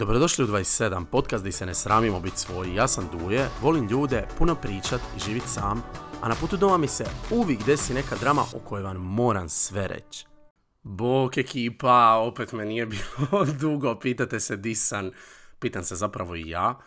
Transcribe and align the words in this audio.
Dobrodošli 0.00 0.44
u 0.44 0.48
27, 0.48 1.04
podcast 1.04 1.42
gdje 1.42 1.52
se 1.52 1.66
ne 1.66 1.74
sramimo 1.74 2.20
biti 2.20 2.38
svoji. 2.38 2.74
Ja 2.74 2.88
sam 2.88 3.08
Duje, 3.12 3.48
volim 3.62 3.88
ljude, 3.88 4.26
puno 4.38 4.54
pričat 4.54 5.00
i 5.16 5.20
živit 5.20 5.42
sam, 5.46 5.82
a 6.20 6.28
na 6.28 6.34
putu 6.34 6.56
doma 6.56 6.78
mi 6.78 6.88
se 6.88 7.04
uvijek 7.30 7.64
desi 7.66 7.94
neka 7.94 8.16
drama 8.20 8.42
o 8.54 8.58
kojoj 8.58 8.82
vam 8.82 8.96
moram 8.96 9.48
sve 9.48 9.88
reći. 9.88 10.26
Bok 10.82 11.36
ekipa, 11.36 12.14
opet 12.14 12.52
me 12.52 12.64
nije 12.64 12.86
bilo 12.94 13.44
dugo, 13.44 13.98
pitate 13.98 14.40
se 14.40 14.56
di 14.56 14.74
sam, 14.74 15.10
pitam 15.58 15.84
se 15.84 15.96
zapravo 15.96 16.34
i 16.34 16.48
ja. 16.48 16.78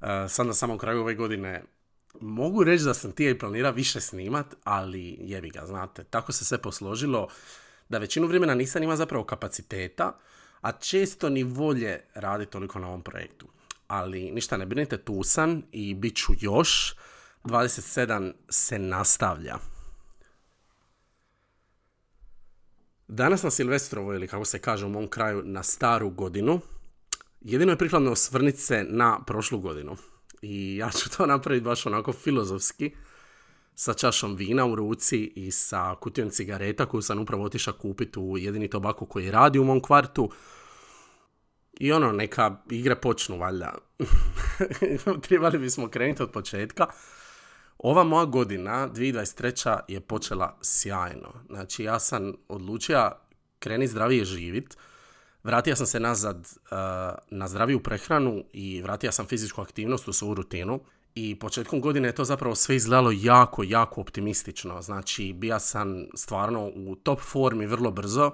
Uh, 0.00 0.08
sad 0.28 0.46
na 0.46 0.54
samom 0.54 0.78
kraju 0.78 1.00
ove 1.00 1.14
godine 1.14 1.64
mogu 2.20 2.64
reći 2.64 2.84
da 2.84 2.94
sam 2.94 3.12
tije 3.12 3.30
i 3.30 3.38
planira 3.38 3.70
više 3.70 4.00
snimat, 4.00 4.54
ali 4.64 5.16
jebi 5.20 5.50
ga, 5.50 5.66
znate, 5.66 6.04
tako 6.04 6.32
se 6.32 6.44
sve 6.44 6.58
posložilo 6.58 7.28
da 7.88 7.98
većinu 7.98 8.26
vremena 8.26 8.54
nisam 8.54 8.82
ima 8.82 8.96
zapravo 8.96 9.24
kapaciteta, 9.24 10.18
a 10.62 10.72
često 10.72 11.28
ni 11.28 11.42
volje 11.44 12.00
radi 12.14 12.46
toliko 12.46 12.78
na 12.78 12.88
ovom 12.88 13.02
projektu. 13.02 13.46
Ali 13.86 14.30
ništa 14.30 14.56
ne 14.56 14.66
brinite, 14.66 14.98
tu 14.98 15.22
sam 15.22 15.62
i 15.72 15.94
bit 15.94 16.16
ću 16.16 16.32
još. 16.40 16.94
27 17.44 18.32
se 18.48 18.78
nastavlja. 18.78 19.56
Danas 23.08 23.42
na 23.42 23.50
Silvestrovo, 23.50 24.14
ili 24.14 24.28
kako 24.28 24.44
se 24.44 24.58
kaže 24.58 24.86
u 24.86 24.88
mom 24.88 25.08
kraju, 25.08 25.42
na 25.44 25.62
staru 25.62 26.10
godinu, 26.10 26.60
jedino 27.40 27.72
je 27.72 27.78
prikladno 27.78 28.12
osvrniti 28.12 28.58
se 28.58 28.84
na 28.88 29.24
prošlu 29.26 29.60
godinu. 29.60 29.96
I 30.42 30.76
ja 30.76 30.90
ću 30.90 31.10
to 31.10 31.26
napraviti 31.26 31.64
baš 31.64 31.86
onako 31.86 32.12
filozofski, 32.12 32.90
sa 33.74 33.94
čašom 33.94 34.36
vina 34.36 34.66
u 34.66 34.74
ruci 34.74 35.32
i 35.36 35.50
sa 35.50 35.94
kutijom 36.00 36.30
cigareta 36.30 36.86
koju 36.86 37.02
sam 37.02 37.20
upravo 37.20 37.44
otišao 37.44 37.74
kupiti 37.74 38.18
u 38.18 38.38
jedini 38.38 38.70
tobaku 38.70 39.06
koji 39.06 39.30
radi 39.30 39.58
u 39.58 39.64
mom 39.64 39.80
kvartu. 39.80 40.30
I 41.82 41.92
ono, 41.92 42.12
neka 42.12 42.56
igre 42.70 42.96
počnu, 43.00 43.38
valjda. 43.38 43.74
Trebali 45.28 45.58
bismo 45.58 45.88
krenuti 45.88 46.22
od 46.22 46.30
početka. 46.30 46.86
Ova 47.78 48.04
moja 48.04 48.24
godina, 48.24 48.88
2023. 48.88 49.78
je 49.88 50.00
počela 50.00 50.58
sjajno. 50.60 51.32
Znači, 51.48 51.84
ja 51.84 51.98
sam 51.98 52.32
odlučio 52.48 53.10
kreni 53.58 53.86
zdravije 53.86 54.24
živit. 54.24 54.76
Vratio 55.42 55.76
sam 55.76 55.86
se 55.86 56.00
nazad 56.00 56.36
uh, 56.36 56.76
na 57.30 57.48
zdraviju 57.48 57.82
prehranu 57.82 58.44
i 58.52 58.82
vratio 58.82 59.12
sam 59.12 59.26
fizičku 59.26 59.60
aktivnost 59.60 60.08
u 60.08 60.12
svoju 60.12 60.34
rutinu. 60.34 60.80
I 61.14 61.38
početkom 61.38 61.80
godine 61.80 62.08
je 62.08 62.14
to 62.14 62.24
zapravo 62.24 62.54
sve 62.54 62.76
izgledalo 62.76 63.10
jako, 63.14 63.62
jako 63.62 64.00
optimistično. 64.00 64.82
Znači, 64.82 65.32
bija 65.32 65.58
sam 65.58 66.06
stvarno 66.14 66.70
u 66.74 66.96
top 66.96 67.20
formi 67.20 67.66
vrlo 67.66 67.90
brzo 67.90 68.32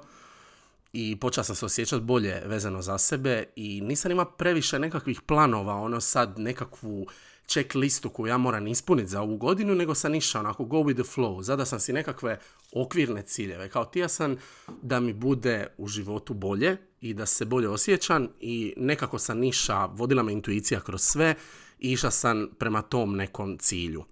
i 0.93 1.17
počeo 1.21 1.45
sam 1.45 1.57
se 1.57 1.67
osjećati 1.67 2.03
bolje 2.03 2.43
vezano 2.47 2.83
za 2.83 2.99
sebe 2.99 3.45
i 3.57 3.81
nisam 3.81 4.11
ima 4.11 4.25
previše 4.25 4.79
nekakvih 4.79 5.21
planova, 5.21 5.75
ono 5.75 6.01
sad 6.01 6.39
nekakvu 6.39 7.07
check 7.47 7.75
listu 7.75 8.11
koju 8.11 8.27
ja 8.27 8.39
moram 8.39 8.67
ispuniti 8.67 9.09
za 9.09 9.23
ovu 9.23 9.37
godinu, 9.37 9.75
nego 9.75 9.95
sam 9.95 10.15
išao 10.15 10.41
onako 10.41 10.65
go 10.65 10.77
with 10.77 10.95
the 10.95 11.13
flow. 11.15 11.43
Zada 11.43 11.65
sam 11.65 11.81
si 11.81 11.93
nekakve 11.93 12.39
okvirne 12.73 13.23
ciljeve. 13.23 13.69
Kao 13.69 13.85
tija 13.85 14.09
sam 14.09 14.37
da 14.83 15.01
mi 15.01 15.13
bude 15.13 15.67
u 15.79 15.89
životu 15.89 16.35
bolje 16.35 16.77
i 17.01 17.15
da 17.15 17.27
se 17.27 17.45
bolje 17.45 17.69
osjećam 17.69 18.29
i 18.41 18.75
nekako 18.77 19.19
sam 19.19 19.39
niša, 19.39 19.85
vodila 19.85 20.23
me 20.23 20.33
intuicija 20.33 20.81
kroz 20.81 21.03
sve 21.03 21.35
i 21.79 21.93
išao 21.93 22.11
sam 22.11 22.49
prema 22.59 22.83
tom 22.83 23.17
nekom 23.17 23.59
cilju. 23.59 24.05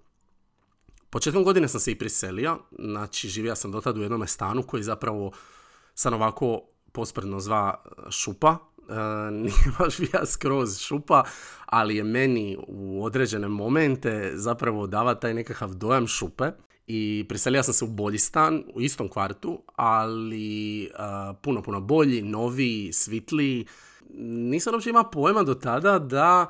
Početkom 1.09 1.43
godine 1.43 1.67
sam 1.67 1.79
se 1.79 1.91
i 1.91 1.95
priselio, 1.95 2.59
znači 2.79 3.29
živio 3.29 3.55
sam 3.55 3.71
dotad 3.71 3.97
u 3.97 4.01
jednom 4.01 4.27
stanu 4.27 4.63
koji 4.63 4.83
zapravo 4.83 5.31
sam 5.97 6.13
ovako 6.13 6.61
pospredno 6.91 7.39
zva 7.39 7.83
šupa, 8.09 8.57
e, 8.89 8.93
nije 9.43 9.73
baš 9.79 9.97
bija 9.97 10.25
skroz 10.25 10.79
šupa, 10.79 11.23
ali 11.65 11.95
je 11.95 12.03
meni 12.03 12.57
u 12.67 13.03
određene 13.03 13.47
momente 13.47 14.31
zapravo 14.33 14.87
dava 14.87 15.15
taj 15.15 15.33
nekakav 15.33 15.73
dojam 15.73 16.07
šupe 16.07 16.51
i 16.87 17.25
priselio 17.29 17.63
sam 17.63 17.73
se 17.73 17.85
u 17.85 17.87
bolji 17.87 18.17
stan, 18.17 18.63
u 18.73 18.81
istom 18.81 19.09
kvartu, 19.09 19.61
ali 19.75 20.83
e, 20.83 20.89
puno, 21.41 21.61
puno 21.61 21.81
bolji, 21.81 22.21
noviji, 22.21 22.93
svitliji. 22.93 23.65
Nisam 24.19 24.73
uopće 24.73 24.89
imao 24.89 25.11
pojma 25.11 25.43
do 25.43 25.53
tada 25.53 25.99
da 25.99 26.49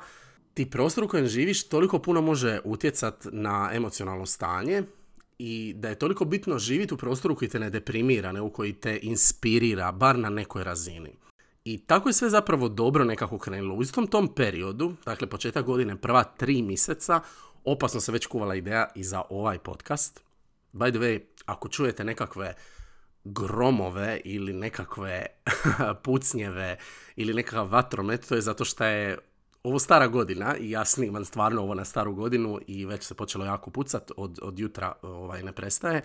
ti 0.54 0.70
prostor 0.70 1.04
u 1.04 1.08
kojem 1.08 1.26
živiš 1.26 1.68
toliko 1.68 1.98
puno 1.98 2.20
može 2.20 2.60
utjecat 2.64 3.26
na 3.32 3.70
emocionalno 3.72 4.26
stanje 4.26 4.82
i 5.38 5.74
da 5.76 5.88
je 5.88 5.98
toliko 5.98 6.24
bitno 6.24 6.58
živjeti 6.58 6.94
u 6.94 6.96
prostoru 6.96 7.36
koji 7.36 7.48
te 7.48 7.58
ne 7.58 7.70
deprimira, 7.70 8.32
nego 8.32 8.50
koji 8.50 8.72
te 8.72 8.98
inspirira, 9.02 9.92
bar 9.92 10.18
na 10.18 10.30
nekoj 10.30 10.64
razini. 10.64 11.16
I 11.64 11.78
tako 11.78 12.08
je 12.08 12.12
sve 12.12 12.30
zapravo 12.30 12.68
dobro 12.68 13.04
nekako 13.04 13.38
krenulo. 13.38 13.74
U 13.74 13.82
istom 13.82 14.06
tom 14.06 14.34
periodu, 14.34 14.94
dakle 15.04 15.26
početak 15.26 15.66
godine, 15.66 15.96
prva 15.96 16.24
tri 16.24 16.62
mjeseca, 16.62 17.20
opasno 17.64 18.00
se 18.00 18.12
već 18.12 18.26
kuvala 18.26 18.54
ideja 18.54 18.88
i 18.94 19.04
za 19.04 19.22
ovaj 19.30 19.58
podcast. 19.58 20.20
By 20.72 20.90
the 20.90 20.98
way, 20.98 21.20
ako 21.46 21.68
čujete 21.68 22.04
nekakve 22.04 22.54
gromove 23.24 24.20
ili 24.24 24.52
nekakve 24.52 25.26
pucnjeve 26.04 26.76
ili 27.16 27.34
nekakav 27.34 27.70
vatromet, 27.70 28.28
to 28.28 28.34
je 28.34 28.40
zato 28.40 28.64
što 28.64 28.84
je 28.84 29.18
ovo 29.62 29.78
stara 29.78 30.06
godina 30.06 30.56
i 30.56 30.70
ja 30.70 30.84
snimam 30.84 31.24
stvarno 31.24 31.62
ovo 31.62 31.74
na 31.74 31.84
staru 31.84 32.14
godinu 32.14 32.58
i 32.66 32.86
već 32.86 33.04
se 33.04 33.14
počelo 33.14 33.44
jako 33.44 33.70
pucat, 33.70 34.10
od, 34.16 34.38
od 34.42 34.58
jutra 34.58 34.92
ovaj, 35.02 35.42
ne 35.42 35.52
prestaje. 35.52 36.02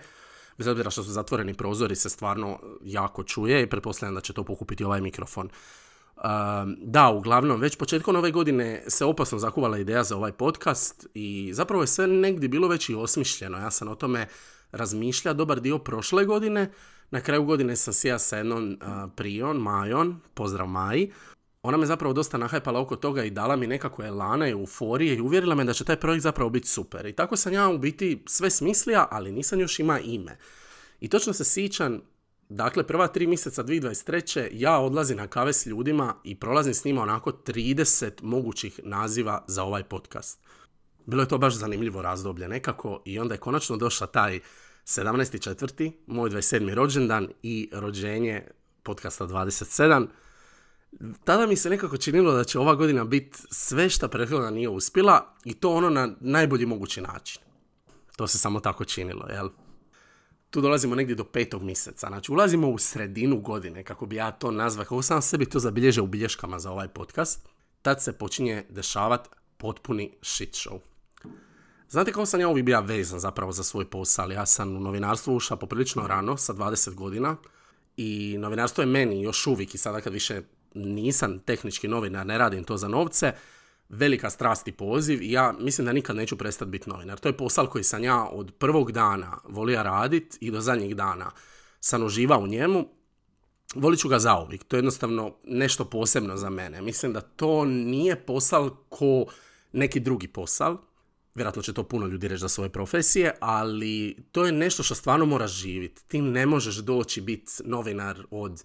Bez 0.58 0.66
obzira 0.66 0.90
što 0.90 1.02
su 1.02 1.10
zatvoreni 1.10 1.54
prozori 1.54 1.96
se 1.96 2.10
stvarno 2.10 2.58
jako 2.84 3.22
čuje 3.22 3.62
i 3.62 3.66
pretpostavljam 3.66 4.14
da 4.14 4.20
će 4.20 4.32
to 4.32 4.44
pokupiti 4.44 4.84
ovaj 4.84 5.00
mikrofon. 5.00 5.48
da, 6.76 7.10
uglavnom, 7.10 7.60
već 7.60 7.76
početkom 7.76 8.16
ove 8.16 8.30
godine 8.30 8.82
se 8.88 9.04
opasno 9.04 9.38
zakuvala 9.38 9.78
ideja 9.78 10.04
za 10.04 10.16
ovaj 10.16 10.32
podcast 10.32 11.06
i 11.14 11.50
zapravo 11.52 11.82
je 11.82 11.86
sve 11.86 12.06
negdje 12.06 12.48
bilo 12.48 12.68
već 12.68 12.88
i 12.88 12.94
osmišljeno. 12.94 13.58
Ja 13.58 13.70
sam 13.70 13.88
o 13.88 13.94
tome 13.94 14.26
razmišlja 14.72 15.32
dobar 15.32 15.60
dio 15.60 15.78
prošle 15.78 16.24
godine. 16.24 16.72
Na 17.10 17.20
kraju 17.20 17.44
godine 17.44 17.76
sam 17.76 17.94
sija 17.94 18.18
sa 18.18 18.36
jednom 18.36 18.78
prijon, 19.16 19.56
Majon, 19.56 20.20
pozdrav 20.34 20.66
Maji, 20.66 21.12
ona 21.64 21.76
me 21.76 21.86
zapravo 21.86 22.12
dosta 22.12 22.38
nahajpala 22.38 22.80
oko 22.80 22.96
toga 22.96 23.24
i 23.24 23.30
dala 23.30 23.56
mi 23.56 23.66
nekakve 23.66 24.06
elana 24.06 24.48
i 24.48 24.50
euforije 24.50 25.16
i 25.16 25.20
uvjerila 25.20 25.54
me 25.54 25.64
da 25.64 25.72
će 25.72 25.84
taj 25.84 25.96
projekt 25.96 26.22
zapravo 26.22 26.50
biti 26.50 26.68
super. 26.68 27.06
I 27.06 27.12
tako 27.12 27.36
sam 27.36 27.52
ja 27.52 27.68
u 27.68 27.78
biti 27.78 28.22
sve 28.26 28.50
smislija, 28.50 29.08
ali 29.10 29.32
nisam 29.32 29.60
još 29.60 29.78
ima 29.78 30.00
ime. 30.00 30.38
I 31.00 31.08
točno 31.08 31.32
se 31.32 31.44
sićam, 31.44 32.00
dakle 32.48 32.86
prva 32.86 33.06
tri 33.06 33.26
mjeseca 33.26 33.64
2023. 33.64 34.48
ja 34.52 34.78
odlazim 34.78 35.16
na 35.16 35.26
kave 35.26 35.52
s 35.52 35.66
ljudima 35.66 36.14
i 36.24 36.34
prolazim 36.34 36.74
s 36.74 36.84
njima 36.84 37.02
onako 37.02 37.32
30 37.32 38.10
mogućih 38.22 38.80
naziva 38.82 39.44
za 39.46 39.62
ovaj 39.62 39.82
podcast. 39.82 40.40
Bilo 41.06 41.22
je 41.22 41.28
to 41.28 41.38
baš 41.38 41.54
zanimljivo 41.54 42.02
razdoblje 42.02 42.48
nekako 42.48 43.02
i 43.04 43.18
onda 43.18 43.34
je 43.34 43.40
konačno 43.40 43.76
došla 43.76 44.06
taj 44.06 44.40
17.4. 44.84 45.92
moj 46.06 46.30
27. 46.30 46.74
rođendan 46.74 47.28
i 47.42 47.70
rođenje 47.72 48.46
podcasta 48.82 49.26
27 49.26 50.06
tada 51.24 51.46
mi 51.46 51.56
se 51.56 51.70
nekako 51.70 51.96
činilo 51.96 52.32
da 52.32 52.44
će 52.44 52.58
ova 52.58 52.74
godina 52.74 53.04
biti 53.04 53.38
sve 53.50 53.88
što 53.90 54.08
prethodna 54.08 54.50
nije 54.50 54.68
uspjela 54.68 55.34
i 55.44 55.54
to 55.54 55.70
ono 55.70 55.90
na 55.90 56.08
najbolji 56.20 56.66
mogući 56.66 57.00
način. 57.00 57.42
To 58.16 58.26
se 58.26 58.38
samo 58.38 58.60
tako 58.60 58.84
činilo, 58.84 59.26
jel? 59.28 59.48
Tu 60.50 60.60
dolazimo 60.60 60.94
negdje 60.94 61.14
do 61.14 61.24
petog 61.24 61.62
mjeseca, 61.62 62.06
znači 62.06 62.32
ulazimo 62.32 62.68
u 62.68 62.78
sredinu 62.78 63.40
godine, 63.40 63.84
kako 63.84 64.06
bi 64.06 64.16
ja 64.16 64.30
to 64.30 64.50
nazvao, 64.50 64.84
kako 64.84 65.02
sam 65.02 65.22
sebi 65.22 65.46
to 65.46 65.58
zabilježio 65.58 66.04
u 66.04 66.06
bilješkama 66.06 66.58
za 66.58 66.70
ovaj 66.70 66.88
podcast, 66.88 67.48
tad 67.82 68.02
se 68.02 68.12
počinje 68.12 68.64
dešavati 68.70 69.28
potpuni 69.56 70.12
shit 70.22 70.50
show. 70.50 70.78
Znate 71.88 72.12
kako 72.12 72.26
sam 72.26 72.40
ja 72.40 72.48
uvijek 72.48 72.66
bio 72.66 72.80
vezan 72.80 73.20
zapravo 73.20 73.52
za 73.52 73.62
svoj 73.62 73.90
posao, 73.90 74.30
ja 74.30 74.46
sam 74.46 74.76
u 74.76 74.80
novinarstvo 74.80 75.34
ušao 75.34 75.58
poprilično 75.58 76.06
rano, 76.06 76.36
sa 76.36 76.54
20 76.54 76.94
godina, 76.94 77.36
i 77.96 78.36
novinarstvo 78.38 78.82
je 78.82 78.86
meni 78.86 79.22
još 79.22 79.46
uvijek 79.46 79.74
i 79.74 79.78
sada 79.78 80.00
kad 80.00 80.12
više 80.12 80.42
nisam 80.74 81.38
tehnički 81.38 81.88
novinar, 81.88 82.26
ne 82.26 82.38
radim 82.38 82.64
to 82.64 82.76
za 82.76 82.88
novce, 82.88 83.32
velika 83.88 84.30
strast 84.30 84.68
i 84.68 84.72
poziv 84.72 85.22
i 85.22 85.32
ja 85.32 85.54
mislim 85.60 85.84
da 85.84 85.92
nikad 85.92 86.16
neću 86.16 86.38
prestati 86.38 86.70
biti 86.70 86.90
novinar. 86.90 87.18
To 87.18 87.28
je 87.28 87.36
posao 87.36 87.66
koji 87.66 87.84
sam 87.84 88.04
ja 88.04 88.24
od 88.24 88.52
prvog 88.58 88.92
dana 88.92 89.38
volio 89.44 89.82
radit 89.82 90.36
i 90.40 90.50
do 90.50 90.60
zadnjih 90.60 90.96
dana 90.96 91.30
sam 91.80 92.02
uživao 92.02 92.40
u 92.40 92.46
njemu. 92.46 92.88
Volit 93.74 94.00
ću 94.00 94.08
ga 94.08 94.18
zauvijek. 94.18 94.64
To 94.64 94.76
je 94.76 94.78
jednostavno 94.78 95.34
nešto 95.44 95.84
posebno 95.84 96.36
za 96.36 96.50
mene. 96.50 96.82
Mislim 96.82 97.12
da 97.12 97.20
to 97.20 97.64
nije 97.64 98.16
posao 98.16 98.76
ko 98.88 99.24
neki 99.72 100.00
drugi 100.00 100.28
posao. 100.28 100.78
Vjerojatno 101.34 101.62
će 101.62 101.72
to 101.72 101.82
puno 101.82 102.06
ljudi 102.06 102.28
reći 102.28 102.40
za 102.40 102.48
svoje 102.48 102.70
profesije, 102.70 103.34
ali 103.40 104.16
to 104.32 104.46
je 104.46 104.52
nešto 104.52 104.82
što 104.82 104.94
stvarno 104.94 105.26
moraš 105.26 105.52
živjeti. 105.52 106.04
Ti 106.08 106.20
ne 106.20 106.46
možeš 106.46 106.76
doći 106.76 107.20
biti 107.20 107.52
novinar 107.64 108.26
od 108.30 108.64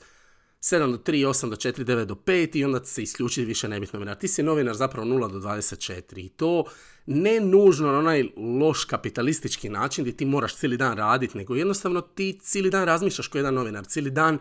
7 0.62 0.92
do 0.92 0.98
3, 0.98 1.28
8 1.28 1.50
do 1.50 1.56
4, 1.56 1.84
9 1.84 2.06
do 2.06 2.16
5 2.16 2.58
i 2.58 2.66
onda 2.66 2.86
se 2.86 3.04
isključiti 3.04 3.46
više 3.46 3.68
ne 3.68 3.80
novinar. 3.94 4.18
Ti 4.18 4.28
si 4.28 4.44
novinar 4.44 4.76
zapravo 4.76 5.08
0 5.08 5.32
do 5.32 5.40
24 5.40 6.26
i 6.26 6.30
to 6.30 6.64
ne 7.06 7.40
nužno 7.40 7.92
na 7.92 8.00
onaj 8.00 8.24
loš 8.38 8.86
kapitalistički 8.86 9.70
način 9.70 10.04
gdje 10.04 10.18
ti 10.18 10.26
moraš 10.26 10.56
cijeli 10.56 10.78
dan 10.78 10.98
raditi, 10.98 11.38
nego 11.38 11.56
jednostavno 11.56 12.02
ti 12.02 12.40
cijeli 12.42 12.70
dan 12.70 12.86
razmišljaš 12.86 13.28
kao 13.28 13.40
jedan 13.40 13.54
novinar, 13.54 13.86
cijeli 13.86 14.12
dan 14.12 14.40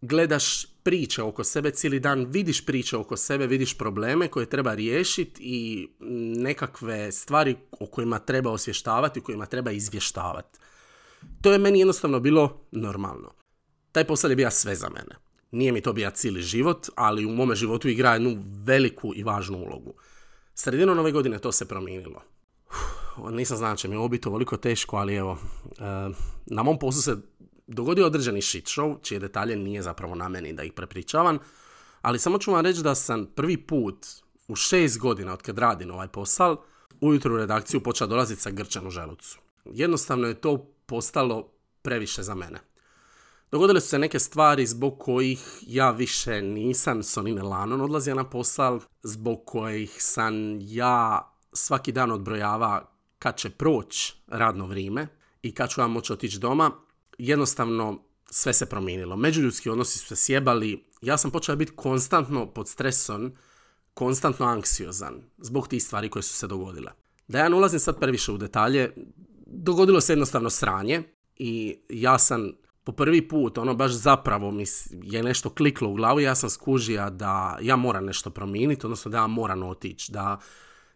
gledaš 0.00 0.66
priče 0.82 1.22
oko 1.22 1.44
sebe 1.44 1.70
cijeli 1.70 2.00
dan, 2.00 2.26
vidiš 2.28 2.66
priče 2.66 2.96
oko 2.96 3.16
sebe, 3.16 3.46
vidiš 3.46 3.78
probleme 3.78 4.28
koje 4.28 4.46
treba 4.46 4.74
riješiti 4.74 5.42
i 5.42 5.88
nekakve 6.36 7.12
stvari 7.12 7.56
o 7.70 7.86
kojima 7.86 8.18
treba 8.18 8.50
osvještavati, 8.50 9.20
o 9.20 9.22
kojima 9.22 9.46
treba 9.46 9.70
izvještavati. 9.70 10.58
To 11.42 11.52
je 11.52 11.58
meni 11.58 11.78
jednostavno 11.78 12.20
bilo 12.20 12.66
normalno. 12.70 13.32
Taj 13.92 14.06
posao 14.06 14.30
je 14.30 14.36
bio 14.36 14.50
sve 14.50 14.74
za 14.74 14.88
mene. 14.88 15.29
Nije 15.50 15.72
mi 15.72 15.80
to 15.80 15.92
bio 15.92 16.10
cijeli 16.10 16.42
život, 16.42 16.88
ali 16.94 17.26
u 17.26 17.30
mome 17.30 17.54
životu 17.54 17.88
igra 17.88 18.12
jednu 18.12 18.42
veliku 18.64 19.12
i 19.16 19.22
važnu 19.22 19.58
ulogu. 19.58 19.94
Sredinom 20.54 20.96
nove 20.96 21.12
godine 21.12 21.38
to 21.38 21.52
se 21.52 21.68
promijenilo. 21.68 22.22
nisam 23.30 23.56
znao 23.56 23.76
će 23.76 23.88
mi 23.88 23.96
ovo 23.96 24.08
biti 24.08 24.28
ovoliko 24.28 24.56
teško, 24.56 24.96
ali 24.96 25.14
evo, 25.14 25.38
e, 25.78 25.82
na 26.46 26.62
mom 26.62 26.78
poslu 26.78 27.02
se 27.02 27.16
dogodio 27.66 28.06
određeni 28.06 28.42
shit 28.42 28.64
show, 28.64 28.96
čije 29.02 29.20
detalje 29.20 29.56
nije 29.56 29.82
zapravo 29.82 30.14
na 30.14 30.28
meni 30.28 30.52
da 30.52 30.62
ih 30.62 30.72
prepričavam, 30.72 31.38
ali 32.02 32.18
samo 32.18 32.38
ću 32.38 32.52
vam 32.52 32.64
reći 32.64 32.82
da 32.82 32.94
sam 32.94 33.26
prvi 33.26 33.56
put 33.56 34.06
u 34.48 34.56
šest 34.56 34.98
godina 34.98 35.32
od 35.32 35.42
kad 35.42 35.58
radim 35.58 35.90
ovaj 35.90 36.08
posao, 36.08 36.64
ujutro 37.00 37.34
u 37.34 37.36
redakciju 37.36 37.80
počeo 37.80 38.06
dolaziti 38.06 38.40
sa 38.40 38.50
grčan 38.50 38.86
u 38.86 38.90
želucu. 38.90 39.38
Jednostavno 39.64 40.28
je 40.28 40.40
to 40.40 40.66
postalo 40.86 41.52
previše 41.82 42.22
za 42.22 42.34
mene. 42.34 42.58
Dogodile 43.52 43.80
su 43.80 43.88
se 43.88 43.98
neke 43.98 44.18
stvari 44.18 44.66
zbog 44.66 44.98
kojih 44.98 45.40
ja 45.66 45.90
više 45.90 46.42
nisam 46.42 47.02
s 47.02 47.16
onime 47.16 47.42
lanon 47.42 47.80
odlazio 47.80 48.14
na 48.14 48.30
posao, 48.30 48.80
zbog 49.02 49.42
kojih 49.46 49.96
sam 49.98 50.58
ja 50.60 51.30
svaki 51.52 51.92
dan 51.92 52.10
odbrojava 52.10 52.92
kad 53.18 53.36
će 53.36 53.50
proći 53.50 54.14
radno 54.26 54.66
vrijeme 54.66 55.08
i 55.42 55.54
kad 55.54 55.70
ću 55.70 55.80
vam 55.80 55.92
moći 55.92 56.12
otići 56.12 56.38
doma. 56.38 56.70
Jednostavno 57.18 58.02
sve 58.30 58.52
se 58.52 58.66
promijenilo. 58.66 59.16
Međuljudski 59.16 59.70
odnosi 59.70 59.98
su 59.98 60.06
se 60.06 60.16
sjebali. 60.16 60.84
Ja 61.00 61.16
sam 61.16 61.30
počeo 61.30 61.56
biti 61.56 61.72
konstantno 61.76 62.46
pod 62.46 62.68
stresom, 62.68 63.32
konstantno 63.94 64.46
anksiozan 64.46 65.22
zbog 65.38 65.68
tih 65.68 65.82
stvari 65.82 66.08
koje 66.08 66.22
su 66.22 66.34
se 66.34 66.46
dogodile. 66.46 66.92
Da 67.28 67.38
ja 67.38 67.48
ne 67.48 67.56
ulazim 67.56 67.80
sad 67.80 67.98
previše 67.98 68.32
u 68.32 68.38
detalje, 68.38 68.94
dogodilo 69.46 70.00
se 70.00 70.12
jednostavno 70.12 70.50
sranje 70.50 71.02
i 71.36 71.78
ja 71.88 72.18
sam 72.18 72.52
po 72.84 72.92
prvi 72.92 73.28
put, 73.28 73.58
ono 73.58 73.74
baš 73.74 73.92
zapravo 73.92 74.50
mi 74.50 74.64
je 75.02 75.22
nešto 75.22 75.50
kliklo 75.50 75.90
u 75.90 75.94
glavu, 75.94 76.20
ja 76.20 76.34
sam 76.34 76.50
skužija 76.50 77.10
da 77.10 77.58
ja 77.62 77.76
moram 77.76 78.04
nešto 78.04 78.30
promijeniti, 78.30 78.86
odnosno 78.86 79.10
da 79.10 79.16
ja 79.16 79.26
moram 79.26 79.62
otići, 79.62 80.12
da 80.12 80.38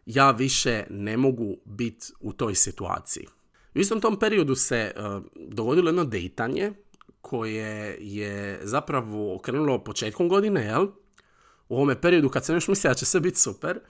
ja 0.06 0.30
više 0.30 0.84
ne 0.90 1.16
mogu 1.16 1.56
biti 1.64 2.06
u 2.20 2.32
toj 2.32 2.54
situaciji. 2.54 3.26
U 3.74 3.78
istom 3.78 4.00
tom 4.00 4.18
periodu 4.18 4.54
se 4.54 4.92
uh, 4.96 5.22
dogodilo 5.48 5.88
jedno 5.88 6.04
dejtanje 6.04 6.72
koje 7.20 7.98
je 8.00 8.60
zapravo 8.62 9.38
krenulo 9.38 9.84
početkom 9.84 10.28
godine, 10.28 10.64
jel? 10.64 10.86
U 11.68 11.76
ovome 11.76 12.00
periodu 12.00 12.28
kad 12.28 12.44
sam 12.44 12.56
još 12.56 12.68
mislio 12.68 12.90
da 12.90 12.94
će 12.94 13.06
sve 13.06 13.20
biti 13.20 13.38
super, 13.40 13.80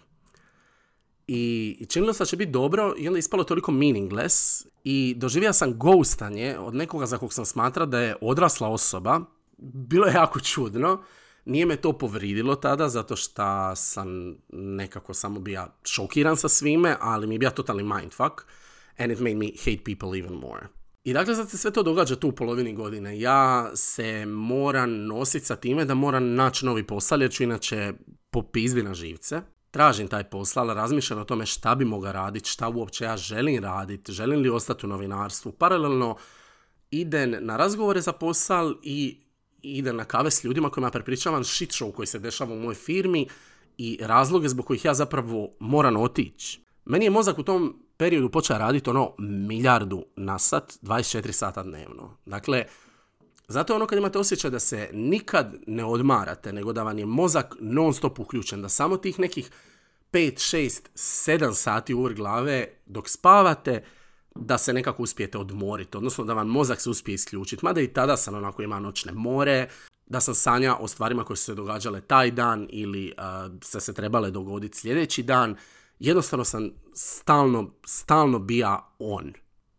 i 1.26 1.86
činilo 1.88 2.12
se 2.12 2.18
da 2.18 2.26
će 2.26 2.36
biti 2.36 2.52
dobro 2.52 2.94
i 2.98 3.08
onda 3.08 3.16
je 3.16 3.18
ispalo 3.18 3.44
toliko 3.44 3.72
meaningless 3.72 4.66
i 4.84 5.14
doživio 5.16 5.52
sam 5.52 5.78
ghostanje 5.78 6.58
od 6.58 6.74
nekoga 6.74 7.06
za 7.06 7.18
kog 7.18 7.32
sam 7.32 7.44
smatrao 7.44 7.86
da 7.86 8.00
je 8.00 8.16
odrasla 8.20 8.68
osoba. 8.68 9.20
Bilo 9.58 10.06
je 10.06 10.14
jako 10.14 10.40
čudno. 10.40 11.02
Nije 11.44 11.66
me 11.66 11.76
to 11.76 11.92
povridilo 11.92 12.56
tada 12.56 12.88
zato 12.88 13.16
što 13.16 13.76
sam 13.76 14.36
nekako 14.52 15.14
samo 15.14 15.40
bio 15.40 15.66
šokiran 15.84 16.36
sa 16.36 16.48
svime, 16.48 16.96
ali 17.00 17.26
mi 17.26 17.34
je 17.34 17.38
bio 17.38 17.50
totalni 17.50 17.82
mindfuck 17.82 18.42
and 18.98 19.12
it 19.12 19.18
made 19.20 19.34
me 19.34 19.46
hate 19.58 19.84
people 19.84 20.18
even 20.18 20.32
more. 20.32 20.66
I 21.04 21.12
dakle, 21.12 21.34
sad 21.34 21.50
se 21.50 21.58
sve 21.58 21.70
to 21.70 21.82
događa 21.82 22.16
tu 22.16 22.28
u 22.28 22.32
polovini 22.32 22.74
godine. 22.74 23.20
Ja 23.20 23.70
se 23.76 24.26
moram 24.26 25.06
nositi 25.06 25.46
sa 25.46 25.56
time 25.56 25.84
da 25.84 25.94
moram 25.94 26.34
naći 26.34 26.66
novi 26.66 26.86
posao, 26.86 27.18
inače 27.40 27.92
popizdi 28.30 28.82
na 28.82 28.94
živce 28.94 29.40
tražim 29.74 30.08
taj 30.08 30.24
posao, 30.24 30.74
razmišljam 30.74 31.20
o 31.20 31.24
tome 31.24 31.46
šta 31.46 31.74
bi 31.74 31.84
mogao 31.84 32.12
raditi, 32.12 32.50
šta 32.50 32.68
uopće 32.68 33.04
ja 33.04 33.16
želim 33.16 33.62
raditi, 33.64 34.12
želim 34.12 34.40
li 34.40 34.50
ostati 34.50 34.86
u 34.86 34.88
novinarstvu. 34.88 35.52
Paralelno 35.52 36.16
idem 36.90 37.34
na 37.40 37.56
razgovore 37.56 38.00
za 38.00 38.12
posao 38.12 38.74
i 38.82 39.20
idem 39.62 39.96
na 39.96 40.04
kave 40.04 40.30
s 40.30 40.44
ljudima 40.44 40.70
kojima 40.70 40.90
prepričavam 40.90 41.44
shit 41.44 41.70
show 41.70 41.92
koji 41.92 42.06
se 42.06 42.18
dešava 42.18 42.54
u 42.54 42.58
mojoj 42.58 42.74
firmi 42.74 43.26
i 43.78 43.98
razloge 44.02 44.48
zbog 44.48 44.66
kojih 44.66 44.84
ja 44.84 44.94
zapravo 44.94 45.48
moram 45.60 45.96
otići. 45.96 46.60
Meni 46.84 47.04
je 47.04 47.10
mozak 47.10 47.38
u 47.38 47.42
tom 47.42 47.82
periodu 47.96 48.30
počeo 48.30 48.58
raditi 48.58 48.90
ono 48.90 49.14
milijardu 49.18 50.04
na 50.16 50.38
sat, 50.38 50.72
24 50.82 51.32
sata 51.32 51.62
dnevno. 51.62 52.16
Dakle, 52.26 52.64
zato 53.48 53.74
ono 53.74 53.86
kad 53.86 53.98
imate 53.98 54.18
osjećaj 54.18 54.50
da 54.50 54.60
se 54.60 54.90
nikad 54.92 55.54
ne 55.66 55.84
odmarate, 55.84 56.52
nego 56.52 56.72
da 56.72 56.82
vam 56.82 56.98
je 56.98 57.06
mozak 57.06 57.54
non 57.60 57.94
stop 57.94 58.18
uključen, 58.18 58.62
da 58.62 58.68
samo 58.68 58.96
tih 58.96 59.18
nekih 59.18 59.50
5, 60.12 60.56
6, 60.56 60.80
7 60.94 61.54
sati 61.54 61.94
uvr 61.94 62.14
glave 62.14 62.68
dok 62.86 63.08
spavate, 63.08 63.84
da 64.34 64.58
se 64.58 64.72
nekako 64.72 65.02
uspijete 65.02 65.38
odmoriti, 65.38 65.96
odnosno 65.96 66.24
da 66.24 66.34
vam 66.34 66.48
mozak 66.48 66.80
se 66.80 66.90
uspije 66.90 67.14
isključiti. 67.14 67.64
Mada 67.64 67.80
i 67.80 67.92
tada 67.92 68.16
sam 68.16 68.34
onako 68.34 68.62
imao 68.62 68.80
noćne 68.80 69.12
more, 69.12 69.68
da 70.06 70.20
sam 70.20 70.34
sanja 70.34 70.76
o 70.76 70.88
stvarima 70.88 71.24
koje 71.24 71.36
su 71.36 71.44
se 71.44 71.54
događale 71.54 72.00
taj 72.00 72.30
dan 72.30 72.68
ili 72.70 73.12
uh, 73.18 73.52
se 73.62 73.80
se 73.80 73.94
trebale 73.94 74.30
dogoditi 74.30 74.78
sljedeći 74.78 75.22
dan. 75.22 75.56
Jednostavno 75.98 76.44
sam 76.44 76.70
stalno, 76.94 77.70
stalno 77.86 78.38
bija 78.38 78.88
on. 78.98 79.32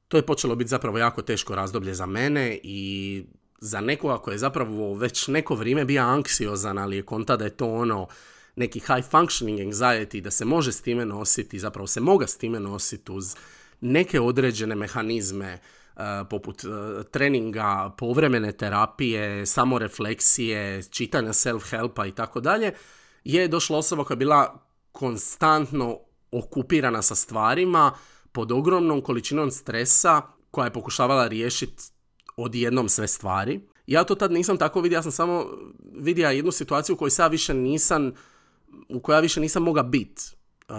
To 0.08 0.18
je 0.18 0.26
počelo 0.26 0.56
biti 0.56 0.70
zapravo 0.70 0.98
jako 0.98 1.22
teško 1.22 1.56
razdoblje 1.56 1.94
za 1.94 2.06
mene 2.06 2.60
i 2.64 3.26
za 3.66 3.82
nekoga 3.82 4.18
koji 4.18 4.34
je 4.34 4.40
zapravo 4.40 4.94
već 4.94 5.28
neko 5.28 5.56
vrijeme 5.56 5.86
bio 5.86 6.02
anksiozan, 6.02 6.78
ali 6.78 6.96
je 6.96 7.06
konta 7.06 7.38
da 7.38 7.44
je 7.44 7.58
to 7.58 7.68
ono 7.74 8.08
neki 8.56 8.80
high 8.80 9.10
functioning 9.12 9.60
anxiety, 9.60 10.22
da 10.22 10.32
se 10.32 10.46
može 10.46 10.72
s 10.72 10.82
time 10.82 11.06
nositi, 11.06 11.60
zapravo 11.60 11.88
se 11.88 12.00
moga 12.00 12.28
s 12.28 12.38
time 12.38 12.60
nositi 12.60 13.12
uz 13.12 13.36
neke 13.82 14.22
određene 14.22 14.76
mehanizme 14.76 15.60
uh, 15.96 16.02
poput 16.30 16.64
uh, 16.64 16.72
treninga, 17.12 17.94
povremene 17.98 18.52
terapije, 18.52 19.46
samorefleksije, 19.46 20.84
čitanja 20.84 21.34
self-helpa 21.34 22.08
i 22.08 22.12
tako 22.12 22.40
dalje, 22.40 22.74
je 23.24 23.48
došla 23.48 23.78
osoba 23.78 24.04
koja 24.04 24.16
je 24.16 24.20
bila 24.20 24.60
konstantno 24.92 26.00
okupirana 26.32 27.02
sa 27.02 27.16
stvarima 27.16 27.92
pod 28.32 28.52
ogromnom 28.52 29.02
količinom 29.02 29.52
stresa 29.52 30.22
koja 30.52 30.66
je 30.66 30.74
pokušavala 30.74 31.28
riješiti 31.28 31.84
odjednom 32.38 32.90
sve 32.90 33.08
stvari. 33.08 33.60
Ja 33.88 34.04
to 34.04 34.16
tad 34.16 34.32
nisam 34.32 34.58
tako 34.58 34.82
vidio, 34.82 34.98
ja 34.98 35.04
sam 35.04 35.12
samo 35.12 35.46
vidio 35.94 36.30
jednu 36.30 36.52
situaciju 36.52 36.94
u 36.94 36.98
kojoj 36.98 37.12
ja 37.20 37.28
više 37.28 37.54
nisam, 37.54 38.12
u 38.90 39.00
kojoj 39.00 39.18
ja 39.18 39.22
više 39.22 39.40
nisam 39.40 39.64
moga 39.64 39.84
biti. 39.84 40.24
Uh, 40.70 40.76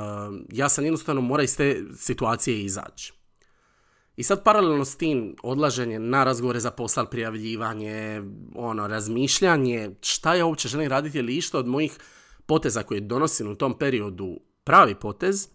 ja 0.52 0.68
sam 0.68 0.84
jednostavno 0.84 1.20
mora 1.20 1.42
iz 1.42 1.56
te 1.56 1.82
situacije 1.96 2.64
izaći. 2.64 3.12
I 4.16 4.22
sad 4.22 4.44
paralelno 4.44 4.84
s 4.84 4.96
tim 4.96 5.36
odlaženje 5.42 5.98
na 5.98 6.24
razgovore 6.24 6.60
za 6.60 6.70
posao, 6.70 7.06
prijavljivanje, 7.06 8.22
ono, 8.54 8.86
razmišljanje, 8.86 9.90
šta 10.00 10.34
ja 10.34 10.46
uopće 10.46 10.68
želim 10.68 10.88
raditi 10.88 11.18
ili 11.18 11.36
išta 11.36 11.58
od 11.58 11.66
mojih 11.66 11.98
poteza 12.46 12.82
koje 12.82 13.00
donosim 13.00 13.50
u 13.50 13.54
tom 13.54 13.78
periodu 13.78 14.40
pravi 14.64 14.94
potez, 14.94 15.48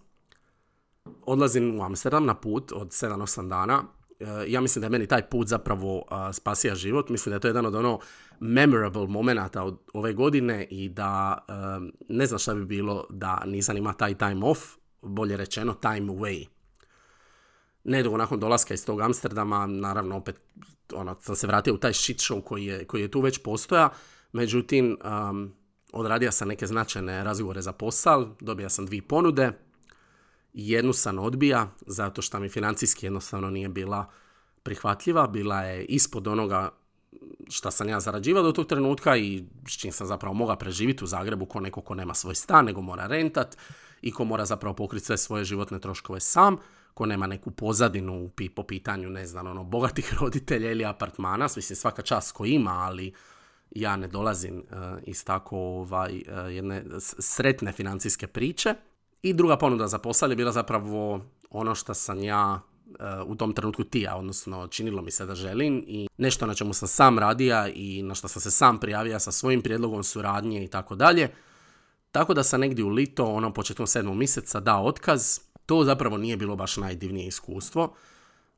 odlazim 1.21 1.79
u 1.79 1.83
Amsterdam 1.83 2.25
na 2.25 2.35
put 2.35 2.71
od 2.71 2.87
7-8 2.87 3.49
dana 3.49 3.83
ja 4.47 4.61
mislim 4.61 4.81
da 4.81 4.85
je 4.85 4.89
meni 4.89 5.07
taj 5.07 5.29
put 5.29 5.47
zapravo 5.47 6.03
spasija 6.33 6.75
život. 6.75 7.09
Mislim 7.09 7.31
da 7.31 7.35
je 7.35 7.39
to 7.39 7.47
jedan 7.47 7.65
od 7.65 7.75
ono 7.75 7.99
memorable 8.39 9.07
momenata 9.07 9.63
od 9.63 9.79
ove 9.93 10.13
godine 10.13 10.67
i 10.69 10.89
da 10.89 11.45
ne 12.09 12.25
znam 12.25 12.39
šta 12.39 12.55
bi 12.55 12.65
bilo 12.65 13.05
da 13.09 13.43
nisam 13.45 13.77
ima 13.77 13.93
taj 13.93 14.17
time 14.17 14.45
off, 14.45 14.61
bolje 15.01 15.37
rečeno 15.37 15.73
time 15.73 16.13
away. 16.13 16.47
Nedugo 17.83 18.17
nakon 18.17 18.39
dolaska 18.39 18.73
iz 18.73 18.85
tog 18.85 19.01
Amsterdama, 19.01 19.67
naravno 19.67 20.17
opet 20.17 20.35
ono, 20.93 21.15
sam 21.19 21.35
se 21.35 21.47
vratio 21.47 21.73
u 21.73 21.77
taj 21.77 21.93
shit 21.93 22.17
show 22.17 22.43
koji 22.43 22.65
je, 22.65 22.85
koji 22.85 23.01
je 23.01 23.11
tu 23.11 23.21
već 23.21 23.43
postoja, 23.43 23.89
međutim 24.31 24.97
um, 25.29 25.53
odradio 25.93 26.31
sam 26.31 26.47
neke 26.47 26.67
značajne 26.67 27.23
razgovore 27.23 27.61
za 27.61 27.71
posao, 27.71 28.35
dobio 28.39 28.69
sam 28.69 28.85
dvije 28.85 29.01
ponude, 29.01 29.51
jednu 30.53 30.93
sam 30.93 31.19
odbija 31.19 31.71
zato 31.87 32.21
što 32.21 32.39
mi 32.39 32.49
financijski 32.49 33.05
jednostavno 33.05 33.49
nije 33.49 33.69
bila 33.69 34.09
prihvatljiva, 34.63 35.27
bila 35.27 35.61
je 35.61 35.85
ispod 35.85 36.27
onoga 36.27 36.69
što 37.49 37.71
sam 37.71 37.89
ja 37.89 37.99
zarađivao 37.99 38.43
do 38.43 38.51
tog 38.51 38.67
trenutka 38.67 39.17
i 39.17 39.43
s 39.67 39.77
čim 39.77 39.91
sam 39.91 40.07
zapravo 40.07 40.33
mogao 40.33 40.55
preživjeti 40.55 41.03
u 41.03 41.07
Zagrebu 41.07 41.45
ko 41.45 41.59
neko 41.59 41.81
ko 41.81 41.95
nema 41.95 42.13
svoj 42.13 42.35
stan, 42.35 42.65
nego 42.65 42.81
mora 42.81 43.07
rentat 43.07 43.57
i 44.01 44.11
ko 44.11 44.23
mora 44.23 44.45
zapravo 44.45 44.75
pokriti 44.75 45.05
sve 45.05 45.17
svoje 45.17 45.45
životne 45.45 45.79
troškove 45.79 46.19
sam, 46.19 46.57
ko 46.93 47.05
nema 47.05 47.27
neku 47.27 47.51
pozadinu 47.51 48.29
po 48.55 48.63
pitanju, 48.63 49.09
ne 49.09 49.25
znam, 49.25 49.47
ono, 49.47 49.63
bogatih 49.63 50.13
roditelja 50.21 50.71
ili 50.71 50.85
apartmana, 50.85 51.47
mislim 51.55 51.75
svaka 51.75 52.01
čast 52.01 52.31
ko 52.31 52.45
ima, 52.45 52.71
ali 52.71 53.13
ja 53.71 53.95
ne 53.95 54.07
dolazim 54.07 54.57
uh, 54.57 54.77
iz 55.03 55.25
tako 55.25 55.57
ovaj, 55.57 56.15
uh, 56.15 56.53
jedne 56.53 56.83
sretne 56.99 57.71
financijske 57.71 58.27
priče. 58.27 58.75
I 59.23 59.33
druga 59.33 59.57
ponuda 59.57 59.87
za 59.87 59.97
posao 59.97 60.29
je 60.29 60.35
bila 60.35 60.51
zapravo 60.51 61.21
ono 61.49 61.75
što 61.75 61.93
sam 61.93 62.23
ja 62.23 62.61
u 63.25 63.35
tom 63.35 63.53
trenutku 63.53 63.83
tija, 63.83 64.15
odnosno 64.15 64.67
činilo 64.67 65.01
mi 65.01 65.11
se 65.11 65.25
da 65.25 65.35
želim 65.35 65.83
i 65.87 66.07
nešto 66.17 66.45
na 66.45 66.53
čemu 66.53 66.73
sam 66.73 66.87
sam 66.87 67.19
radija 67.19 67.67
i 67.67 68.03
na 68.03 68.15
što 68.15 68.27
sam 68.27 68.41
se 68.41 68.51
sam 68.51 68.79
prijavio 68.79 69.19
sa 69.19 69.31
svojim 69.31 69.61
prijedlogom 69.61 70.03
suradnje 70.03 70.63
i 70.63 70.67
tako 70.67 70.95
dalje. 70.95 71.31
Tako 72.11 72.33
da 72.33 72.43
sam 72.43 72.59
negdje 72.59 72.85
u 72.85 72.89
lito, 72.89 73.25
ono 73.25 73.53
početkom 73.53 73.87
sedmog 73.87 74.17
mjeseca 74.17 74.59
dao 74.59 74.85
otkaz. 74.85 75.39
To 75.65 75.83
zapravo 75.83 76.17
nije 76.17 76.37
bilo 76.37 76.55
baš 76.55 76.77
najdivnije 76.77 77.27
iskustvo. 77.27 77.93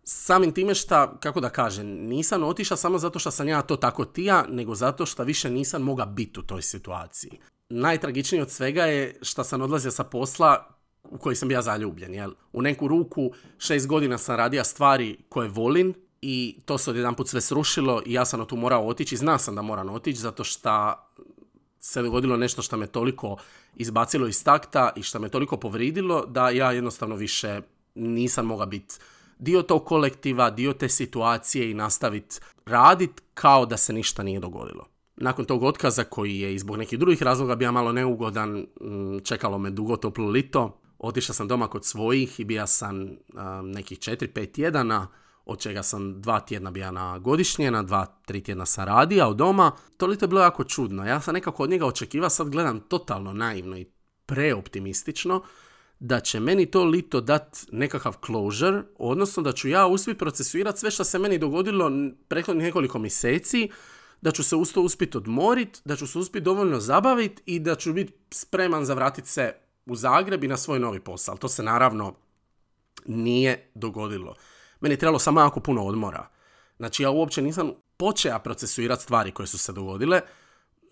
Samim 0.03 0.51
time 0.51 0.75
šta, 0.75 1.17
kako 1.19 1.41
da 1.41 1.49
kažem, 1.49 1.87
nisam 1.87 2.43
otišao 2.43 2.77
samo 2.77 2.97
zato 2.97 3.19
što 3.19 3.31
sam 3.31 3.47
ja 3.47 3.61
to 3.61 3.75
tako 3.75 4.05
tija, 4.05 4.45
nego 4.49 4.75
zato 4.75 5.05
što 5.05 5.23
više 5.23 5.49
nisam 5.49 5.81
moga 5.81 6.05
biti 6.05 6.39
u 6.39 6.43
toj 6.43 6.61
situaciji. 6.61 7.39
Najtragičnije 7.73 8.41
od 8.41 8.51
svega 8.51 8.83
je 8.83 9.15
što 9.21 9.43
sam 9.43 9.61
odlazio 9.61 9.91
sa 9.91 10.03
posla 10.03 10.67
u 11.03 11.17
koji 11.17 11.35
sam 11.35 11.51
ja 11.51 11.61
zaljubljen. 11.61 12.13
Jel? 12.13 12.31
U 12.53 12.61
neku 12.61 12.87
ruku 12.87 13.31
šest 13.57 13.87
godina 13.87 14.17
sam 14.17 14.35
radio 14.35 14.63
stvari 14.63 15.17
koje 15.29 15.49
volim 15.49 15.93
i 16.21 16.57
to 16.65 16.77
se 16.77 16.89
odjedan 16.89 17.15
put 17.15 17.29
sve 17.29 17.41
srušilo 17.41 18.01
i 18.05 18.13
ja 18.13 18.25
sam 18.25 18.45
tu 18.45 18.55
morao 18.55 18.87
otići. 18.87 19.17
Zna 19.17 19.37
sam 19.37 19.55
da 19.55 19.61
moram 19.61 19.89
otići 19.89 20.19
zato 20.19 20.43
što 20.43 20.93
se 21.79 22.01
dogodilo 22.01 22.37
nešto 22.37 22.61
što 22.61 22.77
me 22.77 22.87
toliko 22.87 23.37
izbacilo 23.75 24.27
iz 24.27 24.43
takta 24.43 24.91
i 24.95 25.03
što 25.03 25.19
me 25.19 25.29
toliko 25.29 25.57
povridilo 25.57 26.25
da 26.25 26.49
ja 26.49 26.71
jednostavno 26.71 27.15
više 27.15 27.61
nisam 27.95 28.45
mogao 28.45 28.65
biti 28.65 28.95
dio 29.39 29.61
tog 29.61 29.85
kolektiva, 29.85 30.49
dio 30.49 30.73
te 30.73 30.89
situacije 30.89 31.71
i 31.71 31.73
nastaviti 31.73 32.39
radit 32.65 33.21
kao 33.33 33.65
da 33.65 33.77
se 33.77 33.93
ništa 33.93 34.23
nije 34.23 34.39
dogodilo. 34.39 34.92
Nakon 35.15 35.45
tog 35.45 35.63
otkaza 35.63 36.03
koji 36.03 36.39
je 36.39 36.59
zbog 36.59 36.77
nekih 36.77 36.99
drugih 36.99 37.23
razloga 37.23 37.55
bio 37.55 37.71
malo 37.71 37.91
neugodan, 37.91 38.65
čekalo 39.23 39.57
me 39.57 39.69
dugo 39.69 39.97
toplo 39.97 40.29
lito, 40.29 40.79
otišao 40.99 41.33
sam 41.33 41.47
doma 41.47 41.67
kod 41.67 41.85
svojih 41.85 42.39
i 42.39 42.45
bio 42.45 42.67
sam 42.67 43.09
nekih 43.63 43.99
4-5 43.99 44.51
tjedana, 44.51 45.07
od 45.45 45.59
čega 45.59 45.83
sam 45.83 46.21
dva 46.21 46.39
tjedna 46.39 46.71
bio 46.71 46.91
na 46.91 47.19
godišnje, 47.19 47.71
na 47.71 47.83
dva, 47.83 48.05
tri 48.25 48.43
tjedna 48.43 48.65
sam 48.65 48.85
radija 48.85 49.27
od 49.27 49.37
doma. 49.37 49.71
To 49.97 50.07
lito 50.07 50.25
je 50.25 50.27
bilo 50.27 50.41
jako 50.41 50.63
čudno. 50.63 51.05
Ja 51.05 51.21
sam 51.21 51.33
nekako 51.33 51.63
od 51.63 51.69
njega 51.69 51.85
očekivao, 51.85 52.29
sad 52.29 52.49
gledam 52.49 52.79
totalno 52.79 53.33
naivno 53.33 53.77
i 53.77 53.85
preoptimistično, 54.25 55.43
da 55.99 56.19
će 56.19 56.39
meni 56.39 56.65
to 56.65 56.83
lito 56.83 57.21
dat 57.21 57.65
nekakav 57.71 58.13
closure, 58.25 58.83
odnosno 58.97 59.43
da 59.43 59.51
ću 59.51 59.69
ja 59.69 59.87
uspjeti 59.87 60.19
procesuirati 60.19 60.79
sve 60.79 60.91
što 60.91 61.03
se 61.03 61.19
meni 61.19 61.37
dogodilo 61.37 61.91
prethodnih 62.27 62.65
nekoliko 62.65 62.99
mjeseci, 62.99 63.69
da 64.23 64.31
ću 64.31 64.43
se 64.43 64.55
usto 64.55 64.81
uspjeti 64.81 65.17
odmorit, 65.17 65.81
da 65.85 65.95
ću 65.95 66.07
se 66.07 66.19
uspjeti 66.19 66.45
dovoljno 66.45 66.79
zabaviti 66.79 67.41
i 67.45 67.59
da 67.59 67.75
ću 67.75 67.93
biti 67.93 68.13
spreman 68.31 68.85
za 68.85 68.93
vratiti 68.93 69.29
se 69.29 69.53
u 69.85 69.95
Zagreb 69.95 70.43
i 70.43 70.47
na 70.47 70.57
svoj 70.57 70.79
novi 70.79 70.99
posao. 70.99 71.37
To 71.37 71.47
se 71.47 71.63
naravno 71.63 72.13
nije 73.05 73.71
dogodilo. 73.75 74.35
Meni 74.79 74.93
je 74.93 74.99
trebalo 74.99 75.19
samo 75.19 75.41
jako 75.41 75.59
puno 75.59 75.85
odmora. 75.85 76.27
Znači 76.77 77.03
ja 77.03 77.09
uopće 77.09 77.41
nisam 77.41 77.71
počeo 77.97 78.39
procesuirati 78.39 79.03
stvari 79.03 79.31
koje 79.31 79.47
su 79.47 79.57
se 79.57 79.73
dogodile. 79.73 80.21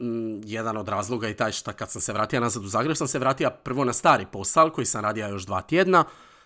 Mm, 0.01 0.41
jedan 0.45 0.77
od 0.77 0.87
razloga 0.87 1.27
je 1.27 1.37
taj 1.37 1.51
što 1.51 1.73
kad 1.73 1.91
sam 1.91 2.01
se 2.01 2.13
vratio 2.13 2.39
nazad 2.39 2.63
u 2.63 2.67
Zagreb 2.67 2.97
sam 2.97 3.07
se 3.07 3.19
vratio 3.19 3.51
prvo 3.63 3.85
na 3.85 3.93
stari 3.93 4.25
posao 4.31 4.69
koji 4.69 4.85
sam 4.85 5.01
radio 5.01 5.27
još 5.27 5.45
dva 5.45 5.61
tjedna 5.61 6.03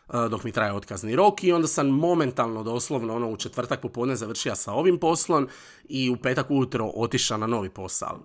dok 0.07 0.43
mi 0.43 0.51
traje 0.51 0.73
otkazni 0.73 1.15
rok 1.15 1.43
i 1.43 1.51
onda 1.51 1.67
sam 1.67 1.87
momentalno 1.87 2.63
doslovno 2.63 3.15
ono 3.15 3.29
u 3.29 3.37
četvrtak 3.37 3.81
popodne 3.81 4.15
završio 4.15 4.55
sa 4.55 4.73
ovim 4.73 4.99
poslom 4.99 5.47
i 5.89 6.09
u 6.09 6.17
petak 6.17 6.51
ujutro 6.51 6.91
otišao 6.95 7.37
na 7.37 7.47
novi 7.47 7.69
posao. 7.69 8.19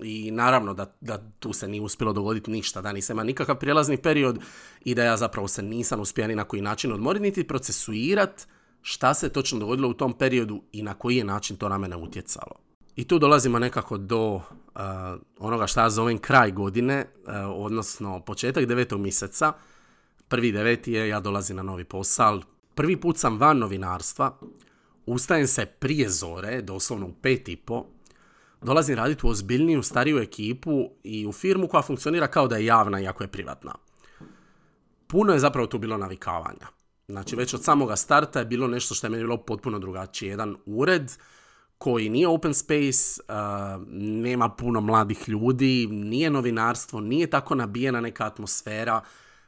I 0.00 0.30
naravno 0.30 0.74
da, 0.74 0.94
da 1.00 1.18
tu 1.38 1.52
se 1.52 1.68
nije 1.68 1.82
uspjelo 1.82 2.12
dogoditi 2.12 2.50
ništa, 2.50 2.80
da 2.80 2.92
nisam 2.92 3.14
imao 3.14 3.24
nikakav 3.24 3.58
prijelazni 3.58 3.96
period 3.96 4.38
i 4.84 4.94
da 4.94 5.04
ja 5.04 5.16
zapravo 5.16 5.48
se 5.48 5.62
nisam 5.62 6.00
uspio 6.00 6.26
ni 6.26 6.34
na 6.34 6.44
koji 6.44 6.62
način 6.62 6.92
odmoriti 6.92 7.22
niti 7.22 7.46
procesuirati 7.46 8.44
šta 8.82 9.14
se 9.14 9.28
točno 9.28 9.58
dogodilo 9.58 9.88
u 9.88 9.94
tom 9.94 10.12
periodu 10.12 10.62
i 10.72 10.82
na 10.82 10.94
koji 10.94 11.16
je 11.16 11.24
način 11.24 11.56
to 11.56 11.68
na 11.68 11.78
mene 11.78 11.96
utjecalo. 11.96 12.54
I 12.96 13.08
tu 13.08 13.18
dolazimo 13.18 13.58
nekako 13.58 13.98
do 13.98 14.34
uh, 14.34 14.42
onoga 15.38 15.66
šta 15.66 15.82
ja 15.82 15.90
zovem 15.90 16.18
kraj 16.18 16.50
godine, 16.50 17.06
uh, 17.26 17.32
odnosno 17.48 18.20
početak 18.20 18.66
devetog 18.66 19.00
mjeseca. 19.00 19.52
Prvi 20.32 20.52
deveti 20.52 20.92
je, 20.92 21.08
ja 21.08 21.20
dolazim 21.20 21.56
na 21.56 21.62
novi 21.62 21.84
posao. 21.84 22.40
Prvi 22.74 22.96
put 23.00 23.18
sam 23.18 23.38
van 23.38 23.58
novinarstva, 23.58 24.38
ustajem 25.06 25.46
se 25.46 25.66
prije 25.66 26.08
zore, 26.10 26.62
doslovno 26.62 27.06
u 27.06 27.12
pet 27.12 27.48
i 27.48 27.56
po, 27.56 27.84
dolazim 28.62 28.96
raditi 28.96 29.26
u 29.26 29.30
ozbiljniju, 29.30 29.82
stariju 29.82 30.18
ekipu 30.18 30.90
i 31.04 31.26
u 31.26 31.32
firmu 31.32 31.68
koja 31.68 31.82
funkcionira 31.82 32.26
kao 32.26 32.48
da 32.48 32.56
je 32.56 32.64
javna 32.64 33.00
iako 33.00 33.24
je 33.24 33.28
privatna. 33.28 33.74
Puno 35.06 35.32
je 35.32 35.38
zapravo 35.38 35.66
tu 35.66 35.78
bilo 35.78 35.96
navikavanja. 35.96 36.66
Znači 37.08 37.36
već 37.36 37.54
od 37.54 37.64
samoga 37.64 37.96
starta 37.96 38.38
je 38.38 38.44
bilo 38.44 38.68
nešto 38.68 38.94
što 38.94 39.06
je 39.06 39.10
meni 39.10 39.22
bilo 39.22 39.36
potpuno 39.36 39.78
drugačije. 39.78 40.30
Jedan 40.30 40.56
ured 40.66 41.12
koji 41.78 42.08
nije 42.08 42.28
open 42.28 42.54
space, 42.54 43.20
uh, 43.28 43.34
nema 43.98 44.48
puno 44.48 44.80
mladih 44.80 45.28
ljudi, 45.28 45.86
nije 45.90 46.30
novinarstvo, 46.30 47.00
nije 47.00 47.26
tako 47.26 47.54
nabijena 47.54 48.00
neka 48.00 48.26
atmosfera, 48.26 49.02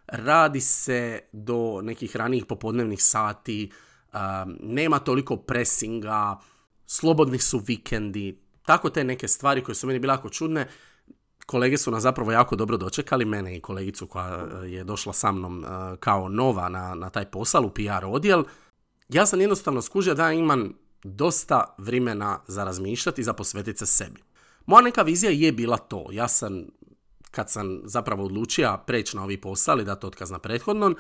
radi 0.07 0.61
se 0.61 1.21
do 1.33 1.81
nekih 1.83 2.17
ranijih 2.17 2.45
popodnevnih 2.47 3.03
sati, 3.03 3.71
uh, 4.13 4.19
nema 4.61 4.99
toliko 4.99 5.37
presinga, 5.37 6.39
slobodni 6.87 7.39
su 7.39 7.59
vikendi, 7.59 8.41
tako 8.67 8.91
te 8.91 9.05
neke 9.05 9.29
stvari 9.29 9.65
koje 9.65 9.75
su 9.75 9.87
meni 9.87 9.99
bile 9.99 10.13
jako 10.13 10.29
čudne 10.29 10.67
kolege 11.47 11.79
su 11.79 11.91
nas 11.91 12.03
zapravo 12.03 12.33
jako 12.33 12.57
dobro 12.57 12.77
dočekali, 12.77 13.25
mene 13.25 13.57
i 13.57 13.61
kolegicu 13.61 14.07
koja 14.07 14.47
e, 14.65 14.69
je 14.69 14.85
došla 14.85 15.13
sa 15.13 15.33
mnom 15.33 15.65
e, 15.65 15.69
kao 16.01 16.29
nova 16.29 16.69
na, 16.69 16.95
na 16.95 17.11
taj 17.11 17.25
posao 17.25 17.63
u 17.63 17.71
PR 17.71 18.05
odjel. 18.07 18.45
Ja 19.09 19.27
sam 19.27 19.41
jednostavno 19.41 19.83
skužio 19.83 20.15
da 20.15 20.33
imam 20.33 20.73
dosta 21.03 21.75
vremena 21.79 22.41
za 22.47 22.65
razmišljati 22.65 23.21
i 23.21 23.25
za 23.25 23.33
posvetiti 23.33 23.79
se 23.79 23.87
sebi. 23.87 24.23
Moja 24.67 24.83
neka 24.83 25.03
vizija 25.03 25.31
je 25.31 25.53
bila 25.53 25.77
to. 25.77 26.07
Ja 26.11 26.29
sam, 26.29 26.65
kad 27.35 27.51
sam 27.51 27.81
zapravo 27.85 28.25
odlučio 28.25 28.79
preći 28.87 29.17
na 29.17 29.23
ovi 29.23 29.41
posao 29.41 29.81
i 29.81 29.85
dati 29.85 30.07
otkaz 30.07 30.31
na 30.31 30.39
prethodnom, 30.39 30.97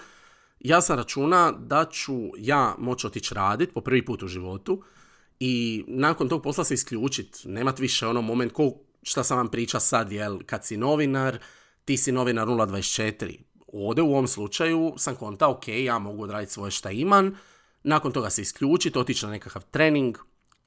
ja 0.60 0.80
sam 0.80 0.96
računa 0.96 1.52
da 1.52 1.84
ću 1.84 2.14
ja 2.38 2.74
moći 2.78 3.06
otići 3.06 3.34
raditi 3.34 3.72
po 3.72 3.80
prvi 3.80 4.04
put 4.04 4.22
u 4.22 4.28
životu 4.28 4.82
i 5.40 5.84
nakon 5.88 6.28
tog 6.28 6.42
posla 6.42 6.64
se 6.64 6.74
isključiti. 6.74 7.48
Nemat 7.48 7.78
više 7.78 8.06
ono 8.06 8.22
moment 8.22 8.52
ko 8.52 8.72
šta 9.02 9.24
sam 9.24 9.36
vam 9.36 9.48
priča 9.48 9.80
sad, 9.80 10.12
jel, 10.12 10.38
kad 10.46 10.64
si 10.64 10.76
novinar, 10.76 11.38
ti 11.84 11.96
si 11.96 12.12
novinar 12.12 12.48
024. 12.48 13.38
Ovdje 13.66 14.02
u 14.02 14.12
ovom 14.12 14.28
slučaju 14.28 14.94
sam 14.96 15.16
konta, 15.16 15.48
ok, 15.48 15.68
ja 15.68 15.98
mogu 15.98 16.22
odraditi 16.22 16.52
svoje 16.52 16.70
šta 16.70 16.90
imam, 16.90 17.34
nakon 17.82 18.12
toga 18.12 18.30
se 18.30 18.42
isključiti, 18.42 18.98
otići 18.98 19.26
na 19.26 19.32
nekakav 19.32 19.62
trening, 19.70 20.18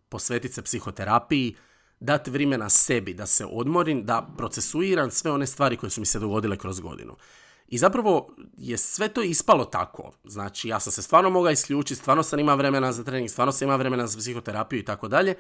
posvetiti 0.09 0.53
se 0.53 0.62
psihoterapiji, 0.62 1.55
dati 1.99 2.31
vremena 2.31 2.69
sebi 2.69 3.13
da 3.13 3.25
se 3.25 3.45
odmorim, 3.45 4.05
da 4.05 4.29
procesuiram 4.37 5.11
sve 5.11 5.31
one 5.31 5.47
stvari 5.47 5.77
koje 5.77 5.89
su 5.89 6.01
mi 6.01 6.05
se 6.05 6.19
dogodile 6.19 6.57
kroz 6.57 6.79
godinu. 6.79 7.15
I 7.67 7.77
zapravo 7.77 8.35
je 8.57 8.77
sve 8.77 9.07
to 9.07 9.21
ispalo 9.21 9.65
tako. 9.65 10.11
Znači, 10.23 10.67
ja 10.67 10.79
sam 10.79 10.91
se 10.91 11.01
stvarno 11.01 11.29
mogao 11.29 11.51
isključiti, 11.51 11.99
stvarno 12.01 12.23
sam 12.23 12.39
imao 12.39 12.55
vremena 12.55 12.91
za 12.91 13.03
trening, 13.03 13.29
stvarno 13.29 13.51
sam 13.51 13.65
imao 13.65 13.77
vremena 13.77 14.07
za 14.07 14.17
psihoterapiju 14.19 14.79
i 14.79 14.85
tako 14.85 15.07
dalje. 15.07 15.35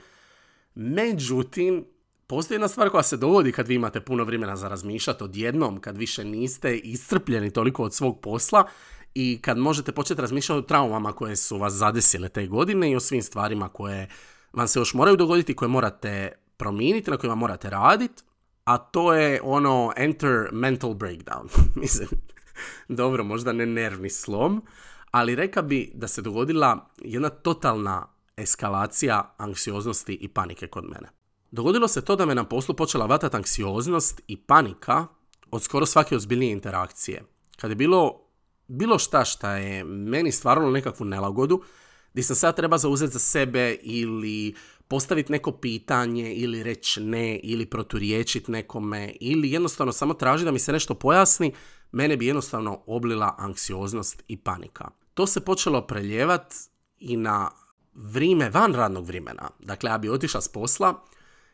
Međutim, 0.75 1.85
Postoji 2.29 2.55
jedna 2.55 2.67
stvar 2.67 2.89
koja 2.89 3.03
se 3.03 3.17
dogodi 3.17 3.51
kad 3.51 3.67
vi 3.67 3.75
imate 3.75 4.01
puno 4.01 4.23
vremena 4.23 4.55
za 4.55 4.67
razmišljati 4.67 5.23
odjednom, 5.23 5.79
kad 5.79 5.97
više 5.97 6.23
niste 6.23 6.77
iscrpljeni 6.77 7.51
toliko 7.51 7.83
od 7.83 7.93
svog 7.93 8.21
posla 8.21 8.67
i 9.13 9.39
kad 9.41 9.57
možete 9.57 9.91
početi 9.91 10.21
razmišljati 10.21 10.59
o 10.59 10.61
traumama 10.61 11.13
koje 11.13 11.35
su 11.35 11.57
vas 11.57 11.73
zadesile 11.73 12.29
te 12.29 12.47
godine 12.47 12.91
i 12.91 12.95
o 12.95 12.99
svim 12.99 13.21
stvarima 13.21 13.69
koje 13.69 14.09
vam 14.53 14.67
se 14.67 14.79
još 14.79 14.93
moraju 14.93 15.17
dogoditi, 15.17 15.55
koje 15.55 15.69
morate 15.69 16.31
promijeniti, 16.57 17.11
na 17.11 17.17
kojima 17.17 17.35
morate 17.35 17.69
raditi, 17.69 18.23
a 18.63 18.77
to 18.77 19.13
je 19.13 19.41
ono 19.43 19.93
enter 19.97 20.49
mental 20.51 20.93
breakdown. 20.93 21.47
Mislim, 21.81 22.09
dobro, 22.87 23.23
možda 23.23 23.53
ne 23.53 23.65
nervni 23.65 24.09
slom, 24.09 24.61
ali 25.11 25.35
reka 25.35 25.61
bi 25.61 25.91
da 25.93 26.07
se 26.07 26.21
dogodila 26.21 26.89
jedna 26.97 27.29
totalna 27.29 28.07
eskalacija 28.37 29.35
anksioznosti 29.37 30.13
i 30.13 30.27
panike 30.27 30.67
kod 30.67 30.83
mene. 30.83 31.09
Dogodilo 31.51 31.87
se 31.87 32.01
to 32.01 32.15
da 32.15 32.25
me 32.25 32.35
na 32.35 32.43
poslu 32.43 32.75
počela 32.75 33.05
vatati 33.05 33.35
anksioznost 33.35 34.21
i 34.27 34.37
panika 34.37 35.07
od 35.51 35.63
skoro 35.63 35.85
svake 35.85 36.15
ozbiljnije 36.15 36.51
interakcije. 36.51 37.23
Kad 37.57 37.69
je 37.69 37.75
bilo 37.75 38.27
bilo 38.67 38.99
šta 38.99 39.25
šta 39.25 39.51
je 39.51 39.83
meni 39.83 40.31
stvaralo 40.31 40.71
nekakvu 40.71 41.05
nelagodu, 41.05 41.61
gdje 42.13 42.23
sam 42.23 42.35
sad 42.35 42.55
treba 42.55 42.77
zauzeti 42.77 43.13
za 43.13 43.19
sebe 43.19 43.77
ili 43.81 44.55
postaviti 44.87 45.31
neko 45.31 45.51
pitanje 45.51 46.33
ili 46.33 46.63
reći 46.63 47.01
ne 47.01 47.39
ili 47.43 47.65
proturiječiti 47.65 48.51
nekome 48.51 49.13
ili 49.19 49.51
jednostavno 49.51 49.91
samo 49.93 50.13
traži 50.13 50.45
da 50.45 50.51
mi 50.51 50.59
se 50.59 50.71
nešto 50.71 50.93
pojasni, 50.93 51.53
mene 51.91 52.17
bi 52.17 52.27
jednostavno 52.27 52.83
oblila 52.85 53.35
anksioznost 53.37 54.23
i 54.27 54.37
panika. 54.37 54.89
To 55.13 55.27
se 55.27 55.39
počelo 55.39 55.81
preljevat 55.81 56.53
i 56.99 57.17
na 57.17 57.51
vrijeme 57.93 58.49
van 58.49 58.73
radnog 58.73 59.05
vremena. 59.05 59.49
Dakle, 59.59 59.89
ja 59.89 59.97
bi 59.97 60.09
otišla 60.09 60.41
s 60.41 60.47
posla, 60.47 61.03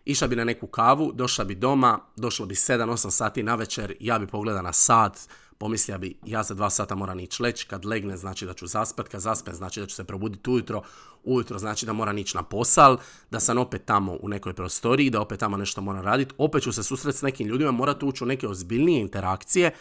Išla 0.06 0.28
bi 0.28 0.36
na 0.36 0.44
neku 0.44 0.68
kavu, 0.68 1.12
došla 1.13 1.46
bi 1.46 1.56
doma, 1.56 2.00
došlo 2.16 2.46
bi 2.46 2.56
7-8 2.56 3.10
sati 3.10 3.44
na 3.44 3.56
večer, 3.56 3.96
ja 4.00 4.20
bi 4.20 4.28
pogledala 4.28 4.62
na 4.62 4.74
sat, 4.74 5.30
pomislio 5.63 5.98
bi 5.98 6.17
ja 6.25 6.43
za 6.43 6.53
dva 6.53 6.70
sata 6.70 6.96
moram 6.96 7.20
ići 7.20 7.43
leć, 7.43 7.63
kad 7.63 7.86
legne 7.86 8.17
znači 8.17 8.46
da 8.46 8.53
ću 8.53 8.67
zaspat, 8.67 9.08
kad 9.08 9.22
zaspem 9.22 9.53
znači 9.53 9.79
da 9.79 9.86
ću 9.86 9.96
se 9.96 10.03
probuditi 10.03 10.50
ujutro, 10.50 10.82
ujutro 11.24 11.60
znači 11.60 11.86
da 11.86 11.93
moram 11.93 12.17
ići 12.17 12.38
na 12.38 12.43
posal, 12.43 12.98
da 13.32 13.39
sam 13.39 13.58
opet 13.58 13.86
tamo 13.86 14.17
u 14.22 14.29
nekoj 14.29 14.53
prostoriji, 14.53 15.10
da 15.10 15.22
opet 15.22 15.39
tamo 15.39 15.58
nešto 15.58 15.82
moram 15.82 16.03
raditi, 16.03 16.34
opet 16.38 16.63
ću 16.63 16.72
se 16.72 16.84
susreti 16.84 17.17
s 17.17 17.22
nekim 17.22 17.48
ljudima, 17.48 17.72
morat 17.72 18.03
ući 18.03 18.24
u 18.24 18.27
neke 18.27 18.48
ozbiljnije 18.48 19.01
interakcije, 19.01 19.72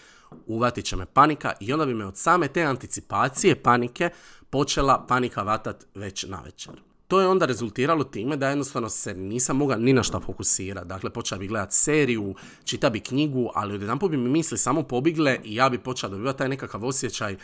uvatit 0.47 0.85
će 0.85 0.97
me 0.97 1.07
panika 1.07 1.53
i 1.61 1.73
onda 1.73 1.87
bi 1.87 1.95
me 1.95 2.07
od 2.07 2.17
same 2.17 2.49
te 2.49 2.63
anticipacije 2.63 3.63
panike 3.63 4.11
počela 4.51 5.07
panika 5.09 5.43
vatat 5.43 5.87
već 5.95 6.25
na 6.25 6.41
večer 6.45 6.92
to 7.13 7.21
je 7.21 7.27
onda 7.27 7.47
rezultiralo 7.47 8.05
time 8.05 8.37
da 8.37 8.49
jednostavno 8.49 8.89
se 8.89 9.15
nisam 9.15 9.57
mogao 9.57 9.79
ni 9.79 9.93
na 9.93 10.03
šta 10.03 10.21
fokusirati. 10.21 10.89
Dakle, 10.89 11.11
počeo 11.11 11.39
bi 11.39 11.47
gledati 11.47 11.75
seriju, 11.75 12.35
čita 12.65 12.91
bi 12.91 13.01
knjigu, 13.01 13.51
ali 13.55 13.75
odjedanput 13.75 14.11
bi 14.11 14.17
mi 14.17 14.29
misli 14.29 14.59
samo 14.59 14.83
pobigle 14.83 15.39
i 15.45 15.55
ja 15.55 15.69
bi 15.69 15.79
počeo 15.79 16.11
dobivati 16.11 16.39
taj 16.39 16.49
nekakav 16.49 16.85
osjećaj 16.85 17.37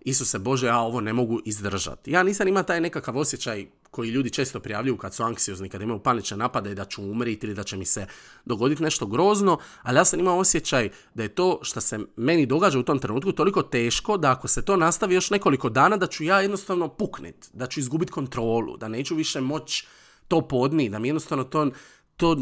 Isuse 0.00 0.38
Bože, 0.38 0.66
ja 0.66 0.78
ovo 0.78 1.00
ne 1.00 1.12
mogu 1.12 1.40
izdržati. 1.44 2.10
Ja 2.10 2.22
nisam 2.22 2.48
imao 2.48 2.62
taj 2.62 2.80
nekakav 2.80 3.18
osjećaj 3.18 3.66
koji 3.94 4.10
ljudi 4.10 4.30
često 4.30 4.60
prijavljuju 4.60 4.96
kad 4.96 5.14
su 5.14 5.22
anksiozni, 5.22 5.68
kad 5.68 5.82
imaju 5.82 5.98
panične 5.98 6.36
napade 6.36 6.74
da 6.74 6.84
ću 6.84 7.02
umriti 7.02 7.46
ili 7.46 7.54
da 7.54 7.62
će 7.62 7.76
mi 7.76 7.84
se 7.84 8.06
dogoditi 8.44 8.82
nešto 8.82 9.06
grozno, 9.06 9.58
ali 9.82 9.98
ja 9.98 10.04
sam 10.04 10.20
imao 10.20 10.38
osjećaj 10.38 10.90
da 11.14 11.22
je 11.22 11.28
to 11.28 11.58
što 11.62 11.80
se 11.80 11.98
meni 12.16 12.46
događa 12.46 12.78
u 12.78 12.82
tom 12.82 12.98
trenutku 12.98 13.32
toliko 13.32 13.62
teško 13.62 14.16
da 14.16 14.32
ako 14.32 14.48
se 14.48 14.64
to 14.64 14.76
nastavi 14.76 15.14
još 15.14 15.30
nekoliko 15.30 15.68
dana 15.68 15.96
da 15.96 16.06
ću 16.06 16.24
ja 16.24 16.40
jednostavno 16.40 16.88
puknit, 16.88 17.50
da 17.52 17.66
ću 17.66 17.80
izgubiti 17.80 18.12
kontrolu, 18.12 18.76
da 18.76 18.88
neću 18.88 19.14
više 19.14 19.40
moći 19.40 19.86
to 20.28 20.40
podni, 20.40 20.88
da 20.88 20.98
mi 20.98 21.08
jednostavno 21.08 21.44
to, 21.44 21.70
to 22.16 22.36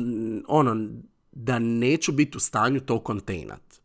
ono, 0.49 0.89
da 1.33 1.59
neću 1.59 2.13
biti 2.13 2.37
u 2.37 2.41
stanju 2.41 2.81
to 2.81 2.99
kontejnat. 2.99 3.83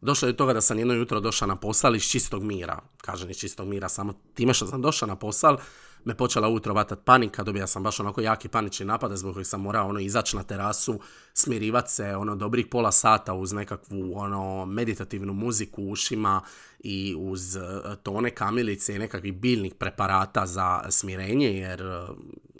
Došlo 0.00 0.28
je 0.28 0.32
do 0.32 0.36
toga 0.36 0.52
da 0.52 0.60
sam 0.60 0.78
jedno 0.78 0.94
jutro 0.94 1.20
došao 1.20 1.48
na 1.48 1.56
posal 1.56 1.96
iz 1.96 2.02
čistog 2.02 2.42
mira. 2.42 2.80
Kažem 2.98 3.30
iz 3.30 3.36
čistog 3.36 3.68
mira, 3.68 3.88
samo 3.88 4.12
time 4.34 4.54
što 4.54 4.66
sam 4.66 4.82
došao 4.82 5.08
na 5.08 5.16
posal, 5.16 5.56
me 6.04 6.14
počela 6.14 6.48
ujutro 6.48 6.74
vatat 6.74 6.98
panika, 7.04 7.42
dobija 7.42 7.66
sam 7.66 7.82
baš 7.82 8.00
onako 8.00 8.20
jaki 8.20 8.48
panični 8.48 8.86
napad 8.86 9.16
zbog 9.16 9.34
kojih 9.34 9.46
sam 9.46 9.60
morao 9.60 9.88
ono 9.88 10.00
izaći 10.00 10.36
na 10.36 10.42
terasu, 10.42 11.00
smirivati 11.34 11.92
se 11.92 12.16
ono 12.16 12.36
dobrih 12.36 12.66
pola 12.66 12.92
sata 12.92 13.34
uz 13.34 13.52
nekakvu 13.52 14.12
ono 14.14 14.66
meditativnu 14.66 15.32
muziku 15.32 15.82
u 15.82 15.90
ušima 15.90 16.40
i 16.78 17.14
uz 17.18 17.56
e, 17.56 17.60
tone 18.02 18.30
kamilice 18.30 18.96
i 18.96 18.98
nekakvih 18.98 19.34
biljnih 19.34 19.74
preparata 19.74 20.46
za 20.46 20.82
smirenje 20.90 21.58
jer 21.58 21.80
e, 21.80 22.06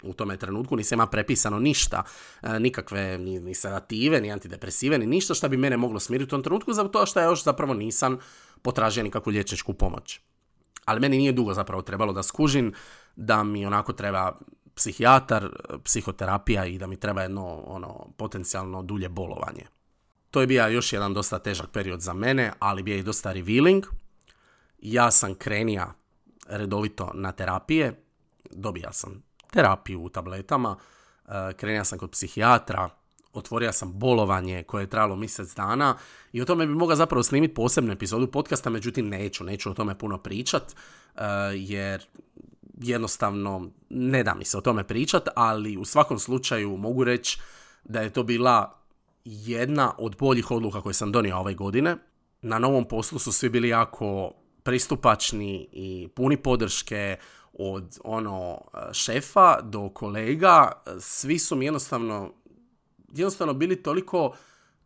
u 0.03 0.13
tome 0.13 0.37
trenutku 0.37 0.75
nisam 0.75 0.95
ima 0.95 1.07
prepisano 1.07 1.59
ništa, 1.59 2.03
e, 2.41 2.59
nikakve 2.59 3.17
ni, 3.17 3.39
ni 3.39 3.53
sedative, 3.53 4.21
ni 4.21 4.31
antidepresive, 4.31 4.97
ni 4.97 5.05
ništa 5.05 5.33
što 5.33 5.49
bi 5.49 5.57
mene 5.57 5.77
moglo 5.77 5.99
smiriti 5.99 6.27
u 6.27 6.29
tom 6.29 6.43
trenutku, 6.43 6.73
zato 6.73 7.05
što 7.05 7.19
ja 7.19 7.25
još 7.25 7.43
zapravo 7.43 7.73
nisam 7.73 8.17
potražio 8.61 9.03
nikakvu 9.03 9.29
liječničku 9.29 9.73
pomoć. 9.73 10.19
Ali 10.85 10.99
meni 10.99 11.17
nije 11.17 11.31
dugo 11.31 11.53
zapravo 11.53 11.81
trebalo 11.81 12.13
da 12.13 12.23
skužim 12.23 12.73
da 13.15 13.43
mi 13.43 13.65
onako 13.65 13.93
treba 13.93 14.31
psihijatar, 14.75 15.49
psihoterapija 15.83 16.65
i 16.65 16.77
da 16.77 16.87
mi 16.87 16.99
treba 16.99 17.21
jedno 17.21 17.63
ono 17.65 18.07
potencijalno 18.17 18.83
dulje 18.83 19.09
bolovanje. 19.09 19.65
To 20.31 20.41
je 20.41 20.47
bio 20.47 20.67
još 20.67 20.93
jedan 20.93 21.13
dosta 21.13 21.39
težak 21.39 21.69
period 21.71 22.01
za 22.01 22.13
mene, 22.13 22.51
ali 22.59 22.83
bio 22.83 22.97
i 22.97 23.03
dosta 23.03 23.31
revealing. 23.31 23.85
Ja 24.79 25.11
sam 25.11 25.35
krenija 25.35 25.93
redovito 26.47 27.11
na 27.13 27.31
terapije, 27.31 28.03
dobija 28.51 28.93
sam 28.93 29.23
terapiju 29.51 30.03
u 30.03 30.09
tabletama, 30.09 30.77
e, 31.27 31.53
krenija 31.53 31.83
sam 31.83 31.99
kod 31.99 32.11
psihijatra, 32.11 32.89
otvorio 33.33 33.71
sam 33.71 33.99
bolovanje 33.99 34.63
koje 34.63 34.83
je 34.83 34.89
trajalo 34.89 35.15
mjesec 35.15 35.55
dana 35.55 35.97
i 36.31 36.41
o 36.41 36.45
tome 36.45 36.67
bi 36.67 36.73
mogao 36.73 36.95
zapravo 36.95 37.23
snimiti 37.23 37.53
posebnu 37.53 37.91
epizodu 37.91 38.31
podcasta, 38.31 38.69
međutim 38.69 39.09
neću, 39.09 39.43
neću 39.43 39.71
o 39.71 39.73
tome 39.73 39.97
puno 39.97 40.17
pričat, 40.17 40.63
e, 40.71 41.21
jer 41.55 42.05
jednostavno 42.81 43.69
ne 43.89 44.23
da 44.23 44.33
mi 44.33 44.45
se 44.45 44.57
o 44.57 44.61
tome 44.61 44.83
pričat, 44.83 45.27
ali 45.35 45.77
u 45.77 45.85
svakom 45.85 46.19
slučaju 46.19 46.77
mogu 46.77 47.03
reći 47.03 47.39
da 47.83 48.01
je 48.01 48.13
to 48.13 48.23
bila 48.23 48.81
jedna 49.23 49.93
od 49.97 50.17
boljih 50.17 50.51
odluka 50.51 50.81
koje 50.81 50.93
sam 50.93 51.11
donio 51.11 51.37
ove 51.37 51.53
godine. 51.53 51.97
Na 52.41 52.59
novom 52.59 52.87
poslu 52.87 53.19
su 53.19 53.31
svi 53.31 53.49
bili 53.49 53.69
jako 53.69 54.31
pristupačni 54.63 55.67
i 55.71 56.07
puni 56.15 56.37
podrške 56.37 57.17
od 57.53 57.99
ono 58.03 58.61
šefa 58.93 59.61
do 59.61 59.89
kolega. 59.89 60.71
Svi 60.99 61.39
su 61.39 61.55
mi 61.55 61.65
jednostavno, 61.65 62.33
jednostavno 63.13 63.53
bili 63.53 63.83
toliko 63.83 64.35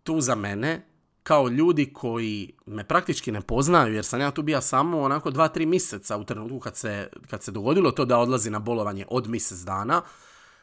tu 0.04 0.22
za 0.22 0.36
mene 0.36 0.86
kao 1.24 1.48
ljudi 1.48 1.94
koji 1.94 2.54
me 2.66 2.84
praktički 2.84 3.32
ne 3.32 3.42
poznaju, 3.42 3.94
jer 3.94 4.06
sam 4.06 4.22
ja 4.22 4.32
tu 4.32 4.42
bio 4.42 4.62
samo 4.62 5.02
onako 5.02 5.32
dva, 5.32 5.48
tri 5.48 5.66
mjeseca 5.66 6.18
u 6.18 6.24
trenutku 6.24 6.60
kad 6.60 6.76
se, 6.76 7.10
kad 7.30 7.44
se 7.44 7.52
dogodilo 7.52 7.92
to 7.92 8.06
da 8.06 8.18
odlazi 8.18 8.50
na 8.50 8.60
bolovanje 8.60 9.06
od 9.10 9.28
mjesec 9.28 9.60
dana, 9.60 10.02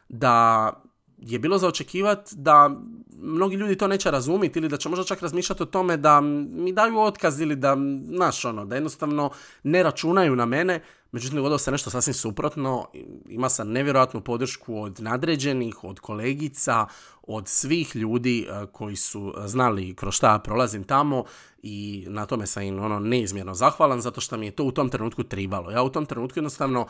da 0.09 0.73
je 1.19 1.39
bilo 1.39 1.59
za 1.59 1.69
očekivati 1.69 2.37
da 2.37 2.71
mnogi 3.19 3.57
ljudi 3.57 3.77
to 3.77 3.87
neće 3.87 4.11
razumjeti 4.11 4.59
ili 4.59 4.69
da 4.69 4.77
će 4.77 4.89
možda 4.89 5.05
čak 5.05 5.23
razmišljati 5.23 5.63
o 5.63 5.67
tome 5.67 5.97
da 5.97 6.21
mi 6.21 6.73
daju 6.73 6.99
otkaz 6.99 7.41
ili 7.41 7.57
da, 7.57 7.77
znaš, 8.07 8.45
ono, 8.45 8.65
da 8.65 8.75
jednostavno 8.75 9.31
ne 9.63 9.83
računaju 9.83 10.37
na 10.37 10.47
mene. 10.47 10.83
Međutim, 11.13 11.37
dogodilo 11.37 11.59
se 11.59 11.71
nešto 11.71 11.91
sasvim 11.91 12.15
suprotno. 12.15 12.87
Ima 13.29 13.49
sam 13.49 13.73
nevjerojatnu 13.73 14.21
podršku 14.21 14.83
od 14.83 15.01
nadređenih, 15.01 15.85
od 15.85 16.01
kolegica, 16.01 16.87
od 17.23 17.49
svih 17.49 17.97
ljudi 17.97 18.47
e, 18.49 18.67
koji 18.73 18.97
su 18.97 19.35
znali 19.47 19.95
kroz 19.95 20.15
šta 20.15 20.39
prolazim 20.39 20.85
tamo 20.85 21.25
i 21.63 22.05
na 22.09 22.27
tome 22.27 22.47
sam 22.47 22.63
im 22.63 22.79
ono 22.79 22.99
neizmjerno 22.99 23.55
zahvalan 23.55 24.01
zato 24.01 24.21
što 24.21 24.37
mi 24.37 24.47
je 24.47 24.51
to 24.51 24.65
u 24.65 24.73
tom 24.73 24.89
trenutku 24.89 25.23
tribalo. 25.23 25.71
Ja 25.71 25.83
u 25.83 25.91
tom 25.91 26.07
trenutku 26.07 26.39
jednostavno, 26.39 26.87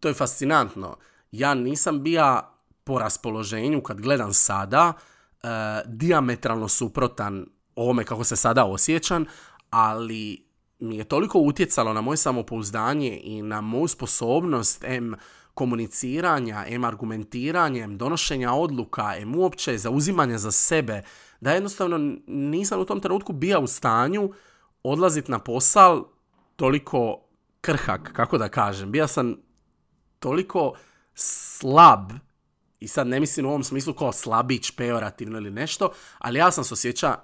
to 0.00 0.08
je 0.08 0.14
fascinantno. 0.14 0.96
Ja 1.32 1.54
nisam 1.54 2.02
bio 2.02 2.53
po 2.84 2.98
raspoloženju 2.98 3.82
kad 3.82 4.00
gledam 4.00 4.32
sada 4.32 4.92
uh, 4.92 5.48
diametralno 5.86 6.68
suprotan 6.68 7.46
ovome 7.76 8.04
kako 8.04 8.24
se 8.24 8.36
sada 8.36 8.64
osjećam, 8.64 9.24
ali 9.70 10.46
mi 10.78 10.96
je 10.96 11.04
toliko 11.04 11.38
utjecalo 11.38 11.92
na 11.92 12.00
moje 12.00 12.16
samopouzdanje 12.16 13.20
i 13.22 13.42
na 13.42 13.60
moju 13.60 13.88
sposobnost 13.88 14.84
em 14.84 15.14
komuniciranja, 15.54 16.64
em 16.68 16.84
argumentiranjem, 16.84 17.98
donošenja 17.98 18.52
odluka, 18.52 19.14
em 19.16 19.36
uopće 19.36 19.78
zauzimanja 19.78 20.38
za 20.38 20.52
sebe, 20.52 21.02
da 21.40 21.52
jednostavno 21.52 22.16
nisam 22.26 22.80
u 22.80 22.84
tom 22.84 23.00
trenutku 23.00 23.32
bio 23.32 23.60
u 23.60 23.66
stanju 23.66 24.32
odlaziti 24.82 25.30
na 25.30 25.38
posal 25.38 26.04
toliko 26.56 27.20
krhak, 27.60 28.12
kako 28.12 28.38
da 28.38 28.48
kažem. 28.48 28.92
Bio 28.92 29.06
sam 29.06 29.36
toliko 30.18 30.72
slab 31.14 32.12
i 32.84 32.88
sad 32.88 33.06
ne 33.06 33.20
mislim 33.20 33.46
u 33.46 33.48
ovom 33.48 33.64
smislu 33.64 33.94
kao 33.94 34.12
slabić, 34.12 34.70
pejorativno 34.70 35.38
ili 35.38 35.50
nešto, 35.50 35.92
ali 36.18 36.38
ja 36.38 36.50
sam 36.50 36.64
se 36.64 36.74
osjeća 36.74 37.16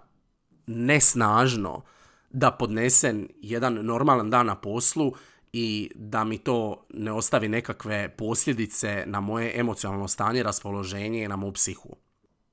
nesnažno 0.66 1.82
da 2.30 2.50
podnesem 2.50 3.28
jedan 3.42 3.74
normalan 3.74 4.30
dan 4.30 4.46
na 4.46 4.54
poslu 4.54 5.12
i 5.52 5.90
da 5.94 6.24
mi 6.24 6.38
to 6.38 6.86
ne 6.94 7.12
ostavi 7.12 7.48
nekakve 7.48 8.16
posljedice 8.16 9.04
na 9.06 9.20
moje 9.20 9.60
emocionalno 9.60 10.08
stanje, 10.08 10.42
raspoloženje 10.42 11.24
i 11.24 11.28
na 11.28 11.36
moju 11.36 11.52
psihu. 11.52 11.96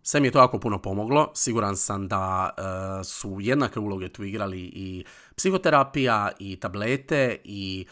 Sve 0.02 0.20
mi 0.20 0.28
je 0.28 0.32
to 0.32 0.40
jako 0.40 0.60
puno 0.60 0.82
pomoglo. 0.82 1.32
Siguran 1.36 1.78
sam 1.78 2.08
da 2.08 2.50
e, 2.58 3.04
su 3.04 3.38
jednake 3.40 3.80
uloge 3.80 4.10
tu 4.10 4.24
igrali 4.24 4.60
i 4.60 5.06
psihoterapija 5.36 6.32
i 6.40 6.56
tablete 6.56 7.38
i 7.44 7.86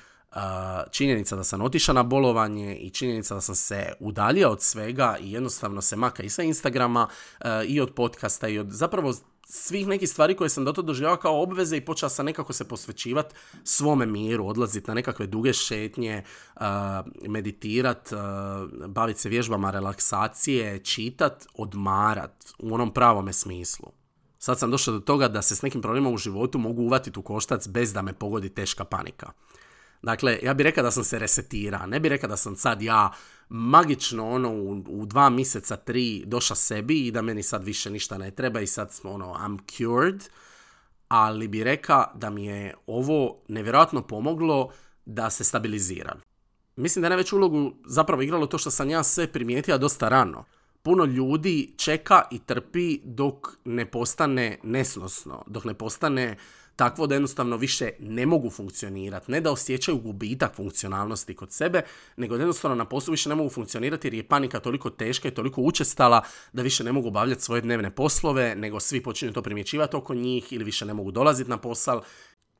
činjenica 0.91 1.35
da 1.35 1.43
sam 1.43 1.61
otišao 1.61 1.95
na 1.95 2.03
bolovanje 2.03 2.75
i 2.75 2.89
činjenica 2.89 3.35
da 3.35 3.41
sam 3.41 3.55
se 3.55 3.93
udaljio 3.99 4.49
od 4.49 4.61
svega 4.61 5.17
i 5.21 5.31
jednostavno 5.31 5.81
se 5.81 5.95
maka 5.95 6.23
i 6.23 6.29
sa 6.29 6.43
Instagrama 6.43 7.07
i 7.67 7.81
od 7.81 7.93
podcasta 7.93 8.47
i 8.47 8.59
od 8.59 8.69
zapravo 8.69 9.13
svih 9.47 9.87
nekih 9.87 10.09
stvari 10.09 10.35
koje 10.35 10.49
sam 10.49 10.65
do 10.65 10.71
tada 10.71 10.85
doživljavao 10.85 11.17
kao 11.17 11.41
obveze 11.41 11.77
i 11.77 11.85
počeo 11.85 12.09
sam 12.09 12.25
nekako 12.25 12.53
se 12.53 12.67
posvećivati 12.67 13.35
svome 13.63 14.05
miru, 14.05 14.47
odlaziti 14.47 14.87
na 14.87 14.93
nekakve 14.93 15.27
duge 15.27 15.53
šetnje, 15.53 16.23
meditirat, 17.27 18.09
baviti 18.87 19.19
se 19.19 19.29
vježbama 19.29 19.71
relaksacije, 19.71 20.79
čitat, 20.79 21.47
odmarat 21.53 22.53
u 22.59 22.73
onom 22.73 22.93
pravome 22.93 23.33
smislu. 23.33 23.91
Sad 24.39 24.59
sam 24.59 24.71
došao 24.71 24.93
do 24.93 24.99
toga 24.99 25.27
da 25.27 25.41
se 25.41 25.55
s 25.55 25.61
nekim 25.61 25.81
problemima 25.81 26.09
u 26.09 26.17
životu 26.17 26.59
mogu 26.59 26.81
uvatiti 26.81 27.19
u 27.19 27.23
koštac 27.23 27.67
bez 27.67 27.93
da 27.93 28.01
me 28.01 28.13
pogodi 28.13 28.49
teška 28.49 28.85
panika. 28.85 29.31
Dakle, 30.05 30.39
ja 30.43 30.53
bih 30.53 30.63
rekao 30.63 30.83
da 30.83 30.91
sam 30.91 31.03
se 31.03 31.19
resetira, 31.19 31.85
ne 31.85 31.99
bih 31.99 32.09
rekao 32.09 32.29
da 32.29 32.37
sam 32.37 32.55
sad 32.55 32.81
ja 32.81 33.11
magično 33.49 34.29
ono 34.29 34.49
u, 34.49 34.83
u 34.87 35.05
dva 35.05 35.29
mjeseca, 35.29 35.75
tri 35.75 36.23
došao 36.25 36.55
sebi 36.55 37.07
i 37.07 37.11
da 37.11 37.21
meni 37.21 37.43
sad 37.43 37.63
više 37.63 37.89
ništa 37.89 38.17
ne 38.17 38.31
treba 38.31 38.61
i 38.61 38.67
sad 38.67 38.93
smo 38.93 39.11
ono 39.11 39.25
I'm 39.25 39.59
cured, 39.77 40.23
ali 41.07 41.47
bi 41.47 41.63
rekao 41.63 42.05
da 42.15 42.29
mi 42.29 42.45
je 42.45 42.73
ovo 42.87 43.41
nevjerojatno 43.47 44.01
pomoglo 44.07 44.69
da 45.05 45.29
se 45.29 45.43
stabiliziram. 45.43 46.21
Mislim 46.75 47.01
da 47.01 47.05
je 47.05 47.09
najveću 47.09 47.35
ulogu 47.35 47.73
zapravo 47.85 48.21
igralo 48.21 48.47
to 48.47 48.57
što 48.57 48.71
sam 48.71 48.89
ja 48.89 49.03
sve 49.03 49.27
primijetio 49.27 49.77
dosta 49.77 50.09
rano. 50.09 50.43
Puno 50.83 51.05
ljudi 51.05 51.73
čeka 51.77 52.23
i 52.31 52.39
trpi 52.39 52.99
dok 53.03 53.47
ne 53.65 53.85
postane 53.85 54.59
nesnosno, 54.63 55.43
dok 55.47 55.65
ne 55.65 55.73
postane 55.73 56.37
takvo 56.75 57.07
da 57.07 57.15
jednostavno 57.15 57.57
više 57.57 57.89
ne 57.99 58.25
mogu 58.25 58.49
funkcionirati. 58.49 59.31
Ne 59.31 59.41
da 59.41 59.51
osjećaju 59.51 59.97
gubitak 59.97 60.55
funkcionalnosti 60.55 61.35
kod 61.35 61.51
sebe, 61.51 61.81
nego 62.17 62.35
jednostavno 62.35 62.75
na 62.75 62.85
poslu 62.85 63.11
više 63.11 63.29
ne 63.29 63.35
mogu 63.35 63.49
funkcionirati 63.49 64.07
jer 64.07 64.13
je 64.13 64.27
panika 64.27 64.59
toliko 64.59 64.89
teška 64.89 65.27
i 65.27 65.31
toliko 65.31 65.61
učestala 65.61 66.21
da 66.53 66.61
više 66.61 66.83
ne 66.83 66.91
mogu 66.91 67.07
obavljati 67.07 67.41
svoje 67.41 67.61
dnevne 67.61 67.95
poslove, 67.95 68.55
nego 68.55 68.79
svi 68.79 69.03
počinju 69.03 69.33
to 69.33 69.41
primjećivati 69.41 69.95
oko 69.95 70.13
njih 70.13 70.53
ili 70.53 70.63
više 70.63 70.85
ne 70.85 70.93
mogu 70.93 71.11
dolaziti 71.11 71.49
na 71.49 71.57
posal 71.57 72.01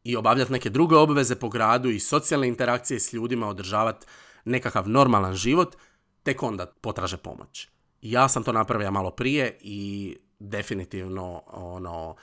i 0.04 0.16
obavljati 0.16 0.52
neke 0.52 0.70
druge 0.70 0.96
obveze 0.96 1.36
po 1.36 1.50
gradu 1.50 1.90
i 1.90 2.00
socijalne 2.00 2.48
interakcije 2.48 3.00
s 3.00 3.14
ljudima, 3.14 3.48
održavati 3.48 4.06
nekakav 4.46 4.90
normalan 4.90 5.34
život, 5.34 5.76
tek 6.24 6.44
onda 6.44 6.66
potraže 6.66 7.18
pomoć. 7.18 7.68
Ja 8.02 8.30
sam 8.30 8.44
to 8.44 8.52
napravio 8.52 8.92
malo 8.92 9.12
prije 9.12 9.58
i 9.62 10.18
definitivno 10.40 11.42
ono, 11.48 12.16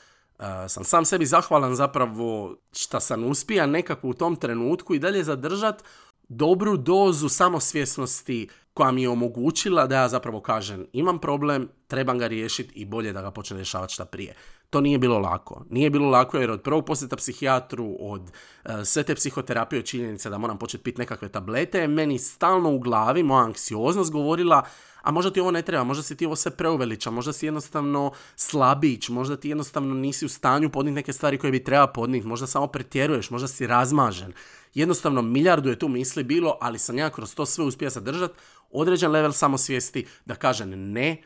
sam 0.69 0.85
sam 0.85 1.05
sebi 1.05 1.27
zahvalan 1.27 1.75
zapravo 1.75 2.57
što 2.73 3.01
sam 3.01 3.25
uspija 3.25 3.67
nekako 3.67 4.09
u 4.09 4.15
tom 4.15 4.37
trenutku 4.37 4.95
i 4.95 4.99
dalje 4.99 5.25
zadržat 5.25 5.83
dobru 6.29 6.77
dozu 6.77 7.29
samosvjesnosti 7.29 8.49
koja 8.75 8.93
mi 8.93 9.03
je 9.03 9.09
omogućila 9.09 9.87
da 9.87 9.97
ja 9.97 10.09
zapravo 10.09 10.41
kažem 10.41 10.87
imam 10.93 11.19
problem, 11.19 11.69
trebam 11.87 12.19
ga 12.19 12.27
riješiti 12.27 12.75
i 12.75 12.85
bolje 12.85 13.13
da 13.13 13.23
ga 13.23 13.31
počnem 13.31 13.57
rješavati 13.57 13.95
šta 13.95 14.05
prije. 14.05 14.35
To 14.73 14.81
nije 14.81 14.99
bilo 14.99 15.19
lako. 15.19 15.65
Nije 15.71 15.91
bilo 15.91 16.11
lako 16.11 16.39
jer 16.39 16.51
od 16.51 16.63
prvog 16.63 16.85
posjeta 16.85 17.17
psihijatru, 17.17 17.97
od 18.01 18.23
uh, 18.23 18.71
sve 18.85 19.03
te 19.03 19.15
psihoterapije 19.15 19.81
od 19.81 19.87
činjenice 19.87 20.31
da 20.31 20.39
moram 20.39 20.59
početi 20.59 20.85
piti 20.85 20.99
nekakve 20.99 21.29
tablete, 21.29 21.89
meni 21.89 22.19
stalno 22.19 22.73
u 22.73 22.79
glavi 22.79 23.23
moja 23.23 23.45
anksioznost 23.45 24.13
govorila 24.13 24.63
a 25.03 25.11
možda 25.11 25.31
ti 25.31 25.41
ovo 25.41 25.51
ne 25.51 25.63
treba, 25.63 25.85
možda 25.85 26.03
si 26.03 26.17
ti 26.17 26.27
ovo 26.27 26.37
sve 26.37 26.51
preuveliča, 26.51 27.11
možda 27.11 27.33
si 27.33 27.47
jednostavno 27.47 28.13
slabić, 28.37 29.09
možda 29.09 29.37
ti 29.37 29.49
jednostavno 29.49 29.95
nisi 29.95 30.27
u 30.27 30.29
stanju 30.29 30.71
podnijeti 30.71 30.95
neke 30.95 31.13
stvari 31.13 31.39
koje 31.39 31.51
bi 31.51 31.65
treba 31.65 31.87
podnijeti, 31.87 32.27
možda 32.27 32.47
samo 32.47 32.67
pretjeruješ, 32.67 33.31
možda 33.31 33.49
si 33.49 33.67
razmažen. 33.67 34.33
Jednostavno 34.75 35.23
milijardu 35.23 35.71
je 35.71 35.79
tu 35.79 35.89
misli 35.89 36.25
bilo, 36.25 36.59
ali 36.61 36.79
sam 36.79 36.99
ja 36.99 37.11
kroz 37.11 37.35
to 37.35 37.47
sve 37.47 37.65
uspio 37.65 37.91
zadržati 37.91 38.35
određen 38.71 39.11
level 39.11 39.33
samosvijesti 39.33 40.07
da 40.25 40.35
kažem 40.35 40.71
ne, 40.93 41.23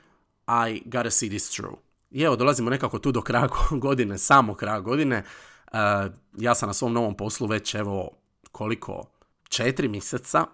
I 0.48 0.82
gotta 0.84 1.10
see 1.10 1.28
this 1.28 1.50
true. 1.50 1.85
I 2.10 2.22
evo, 2.22 2.36
dolazimo 2.36 2.70
nekako 2.70 2.98
tu 2.98 3.12
do 3.12 3.22
kraja 3.22 3.48
godine, 3.70 4.18
samo 4.18 4.54
kraja 4.54 4.80
godine. 4.80 5.24
Uh, 5.72 5.78
ja 6.38 6.54
sam 6.54 6.68
na 6.68 6.72
svom 6.72 6.92
novom 6.92 7.16
poslu 7.16 7.46
već, 7.46 7.74
evo, 7.74 8.10
koliko? 8.52 9.02
Četiri 9.48 9.88
mjeseca. 9.88 10.44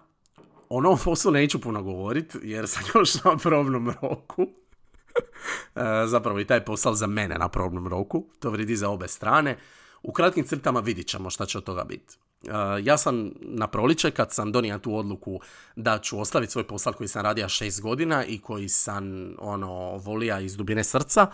O 0.69 0.81
novom 0.81 0.99
poslu 1.05 1.31
neću 1.31 1.61
puno 1.61 1.83
govorit, 1.83 2.35
jer 2.43 2.67
sam 2.67 2.83
još 2.95 3.23
na 3.23 3.37
probnom 3.37 3.93
roku. 4.01 4.41
Uh, 4.41 5.81
zapravo 6.05 6.39
i 6.39 6.47
taj 6.47 6.65
posao 6.65 6.93
za 6.93 7.07
mene 7.07 7.35
na 7.35 7.49
probnom 7.49 7.87
roku. 7.87 8.25
To 8.39 8.49
vridi 8.49 8.75
za 8.75 8.89
obe 8.89 9.07
strane. 9.07 9.57
U 10.03 10.11
kratkim 10.11 10.45
crtama 10.45 10.79
vidit 10.79 11.07
ćemo 11.07 11.29
šta 11.29 11.45
će 11.45 11.57
od 11.57 11.63
toga 11.63 11.83
biti. 11.83 12.17
Uh, 12.47 12.85
ja 12.85 12.97
sam 12.97 13.31
na 13.41 13.67
proliče 13.67 14.11
kad 14.11 14.31
sam 14.33 14.51
donio 14.51 14.79
tu 14.79 14.95
odluku 14.95 15.39
da 15.75 15.99
ću 15.99 16.19
ostaviti 16.19 16.51
svoj 16.51 16.67
posao 16.67 16.93
koji 16.93 17.07
sam 17.07 17.21
radio 17.21 17.49
šest 17.49 17.81
godina 17.81 18.25
i 18.25 18.39
koji 18.39 18.69
sam 18.69 19.33
ono 19.39 19.97
volija 19.97 20.39
iz 20.39 20.57
dubine 20.57 20.83
srca, 20.83 21.27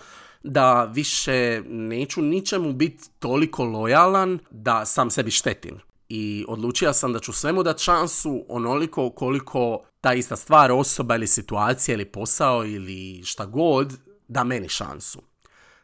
da 0.43 0.84
više 0.84 1.62
neću 1.67 2.22
ničemu 2.22 2.74
biti 2.74 3.10
toliko 3.19 3.63
lojalan 3.63 4.39
da 4.52 4.86
sam 4.86 5.10
sebi 5.10 5.32
štetim. 5.32 5.80
I 6.10 6.45
odlučio 6.48 6.93
sam 6.93 7.13
da 7.13 7.19
ću 7.19 7.34
svemu 7.34 7.63
dati 7.63 7.84
šansu 7.84 8.45
onoliko 8.50 9.10
koliko 9.10 9.84
ta 10.02 10.13
ista 10.13 10.36
stvar, 10.36 10.72
osoba 10.72 11.15
ili 11.15 11.28
situacija 11.28 11.93
ili 11.93 12.06
posao 12.06 12.65
ili 12.65 13.24
šta 13.24 13.45
god 13.45 13.93
da 14.28 14.43
meni 14.43 14.69
šansu. 14.69 15.22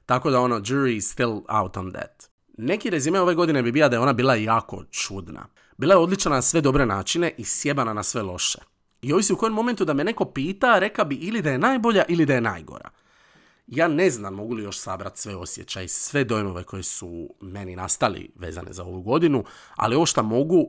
Tako 0.06 0.32
da 0.32 0.40
ono, 0.40 0.60
jury 0.60 0.96
is 0.96 1.12
still 1.12 1.42
out 1.50 1.78
on 1.78 1.92
that. 1.92 2.35
Neki 2.58 2.90
rezime 2.90 3.22
ove 3.22 3.36
godine 3.36 3.64
bi 3.64 3.72
bila 3.72 3.88
da 3.90 3.96
je 3.96 4.00
ona 4.00 4.14
bila 4.14 4.36
jako 4.36 4.84
čudna. 4.92 5.48
Bila 5.78 5.94
je 5.94 5.98
odlična 5.98 6.32
na 6.32 6.42
sve 6.42 6.62
dobre 6.62 6.86
načine 6.86 7.32
i 7.38 7.44
sjebana 7.44 7.94
na 7.94 8.04
sve 8.04 8.22
loše. 8.22 8.60
I 9.02 9.14
ovisi 9.14 9.34
u 9.34 9.38
kojem 9.38 9.54
momentu 9.54 9.86
da 9.86 9.94
me 9.94 10.04
neko 10.04 10.26
pita, 10.26 10.80
reka 10.80 11.04
bi 11.04 11.16
ili 11.16 11.42
da 11.42 11.52
je 11.52 11.58
najbolja 11.58 12.04
ili 12.08 12.26
da 12.26 12.34
je 12.34 12.42
najgora. 12.42 12.90
Ja 13.68 13.88
ne 13.88 14.10
znam 14.10 14.34
mogu 14.34 14.54
li 14.54 14.64
još 14.64 14.80
sabrati 14.80 15.22
sve 15.22 15.36
osjećaje, 15.36 15.88
sve 15.88 16.24
dojmove 16.24 16.64
koje 16.64 16.84
su 16.84 17.30
meni 17.42 17.76
nastali 17.76 18.32
vezane 18.36 18.74
za 18.74 18.84
ovu 18.84 19.02
godinu, 19.02 19.44
ali 19.76 19.96
ovo 19.96 20.06
što 20.06 20.24
mogu, 20.24 20.60
uh, 20.60 20.68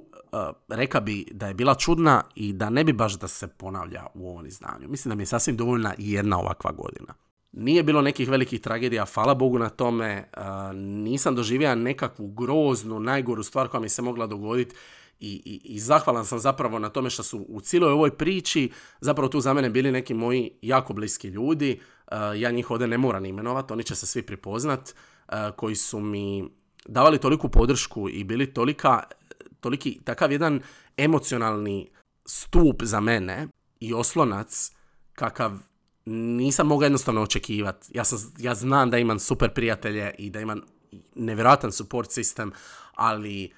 reka 0.68 1.00
bi 1.00 1.26
da 1.30 1.48
je 1.48 1.54
bila 1.54 1.74
čudna 1.74 2.22
i 2.34 2.52
da 2.52 2.70
ne 2.70 2.84
bi 2.84 2.92
baš 2.92 3.18
da 3.18 3.28
se 3.28 3.48
ponavlja 3.48 4.06
u 4.14 4.30
ovom 4.30 4.46
izdanju. 4.46 4.88
Mislim 4.88 5.10
da 5.10 5.14
mi 5.14 5.22
je 5.22 5.26
sasvim 5.26 5.56
dovoljna 5.56 5.94
jedna 5.98 6.38
ovakva 6.38 6.72
godina. 6.72 7.14
Nije 7.56 7.82
bilo 7.82 8.02
nekih 8.02 8.28
velikih 8.28 8.60
tragedija, 8.60 9.04
hvala 9.14 9.34
Bogu 9.34 9.58
na 9.58 9.68
tome. 9.68 10.28
nisam 10.74 11.34
doživio 11.34 11.74
nekakvu 11.74 12.26
groznu, 12.28 13.00
najgoru 13.00 13.42
stvar 13.42 13.68
koja 13.68 13.80
mi 13.80 13.88
se 13.88 14.02
mogla 14.02 14.26
dogoditi 14.26 14.74
i, 15.20 15.42
i, 15.44 15.60
i 15.74 15.80
zahvalan 15.80 16.24
sam 16.24 16.38
zapravo 16.38 16.78
na 16.78 16.88
tome 16.88 17.10
što 17.10 17.22
su 17.22 17.46
u 17.48 17.60
cijeloj 17.60 17.92
ovoj 17.92 18.10
priči 18.10 18.70
zapravo 19.00 19.28
tu 19.28 19.40
za 19.40 19.54
mene 19.54 19.70
bili 19.70 19.92
neki 19.92 20.14
moji 20.14 20.50
jako 20.62 20.92
bliski 20.92 21.28
ljudi. 21.28 21.80
ja 22.36 22.50
njih 22.50 22.70
ovdje 22.70 22.86
ne 22.86 22.98
moram 22.98 23.24
imenovati, 23.24 23.72
oni 23.72 23.84
će 23.84 23.94
se 23.94 24.06
svi 24.06 24.22
prepoznat, 24.22 24.94
koji 25.56 25.76
su 25.76 26.00
mi 26.00 26.44
davali 26.86 27.18
toliku 27.18 27.48
podršku 27.48 28.08
i 28.08 28.24
bili 28.24 28.54
tolika, 28.54 29.02
toliki 29.60 30.00
takav 30.04 30.32
jedan 30.32 30.60
emocionalni 30.96 31.90
stup 32.26 32.82
za 32.82 33.00
mene 33.00 33.48
i 33.80 33.94
oslonac 33.94 34.72
kakav 35.12 35.58
nisam 36.06 36.66
mogao 36.66 36.86
jednostavno 36.86 37.22
očekivati. 37.22 37.88
Ja, 37.94 38.04
sam, 38.04 38.32
ja 38.38 38.54
znam 38.54 38.90
da 38.90 38.98
imam 38.98 39.18
super 39.18 39.54
prijatelje 39.54 40.14
i 40.18 40.30
da 40.30 40.40
imam 40.40 40.60
nevjerojatan 41.14 41.72
support 41.72 42.10
sistem, 42.10 42.52
ali 42.94 43.52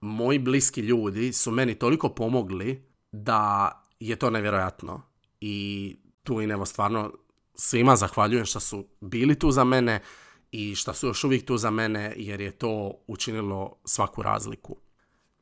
moji 0.00 0.38
bliski 0.38 0.80
ljudi 0.80 1.32
su 1.32 1.50
meni 1.50 1.74
toliko 1.74 2.08
pomogli 2.08 2.84
da 3.12 3.72
je 4.00 4.16
to 4.16 4.30
nevjerojatno. 4.30 5.02
I 5.40 5.96
tu 6.22 6.40
i 6.40 6.46
nevo 6.46 6.66
stvarno 6.66 7.12
svima 7.54 7.96
zahvaljujem 7.96 8.46
što 8.46 8.60
su 8.60 8.86
bili 9.00 9.38
tu 9.38 9.50
za 9.50 9.64
mene 9.64 10.02
i 10.50 10.74
što 10.74 10.94
su 10.94 11.06
još 11.06 11.24
uvijek 11.24 11.46
tu 11.46 11.56
za 11.56 11.70
mene 11.70 12.14
jer 12.16 12.40
je 12.40 12.50
to 12.50 12.92
učinilo 13.06 13.76
svaku 13.84 14.22
razliku. 14.22 14.76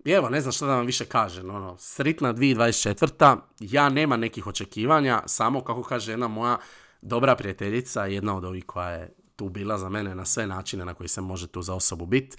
I 0.05 0.11
evo, 0.11 0.29
ne 0.29 0.41
znam 0.41 0.53
što 0.53 0.67
da 0.67 0.77
vam 0.77 0.87
više 0.87 1.05
kažem, 1.05 1.51
ono, 1.51 1.77
sritna 1.79 2.35
2024. 2.35 3.37
Ja 3.61 3.89
nema 3.89 4.17
nekih 4.17 4.47
očekivanja, 4.47 5.23
samo 5.27 5.65
kako 5.65 5.83
kaže 5.83 6.13
jedna 6.13 6.29
moja 6.29 6.59
dobra 7.03 7.37
prijateljica, 7.37 8.07
jedna 8.07 8.37
od 8.37 8.45
ovih 8.45 8.65
koja 8.67 8.89
je 8.89 9.15
tu 9.37 9.49
bila 9.49 9.79
za 9.79 9.89
mene 9.89 10.15
na 10.15 10.25
sve 10.25 10.47
načine 10.47 10.85
na 10.85 10.95
koji 10.95 11.09
se 11.09 11.21
može 11.21 11.47
tu 11.47 11.63
za 11.63 11.75
osobu 11.75 12.07
biti. 12.07 12.37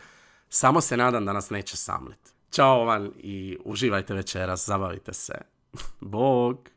Samo 0.50 0.82
se 0.82 0.98
nadam 0.98 1.26
da 1.26 1.34
nas 1.34 1.50
neće 1.50 1.78
samlit. 1.78 2.20
Ćao 2.52 2.86
vam 2.86 3.12
i 3.18 3.58
uživajte 3.66 4.14
večeras, 4.14 4.66
zabavite 4.66 5.14
se. 5.14 5.34
Bog! 6.00 6.71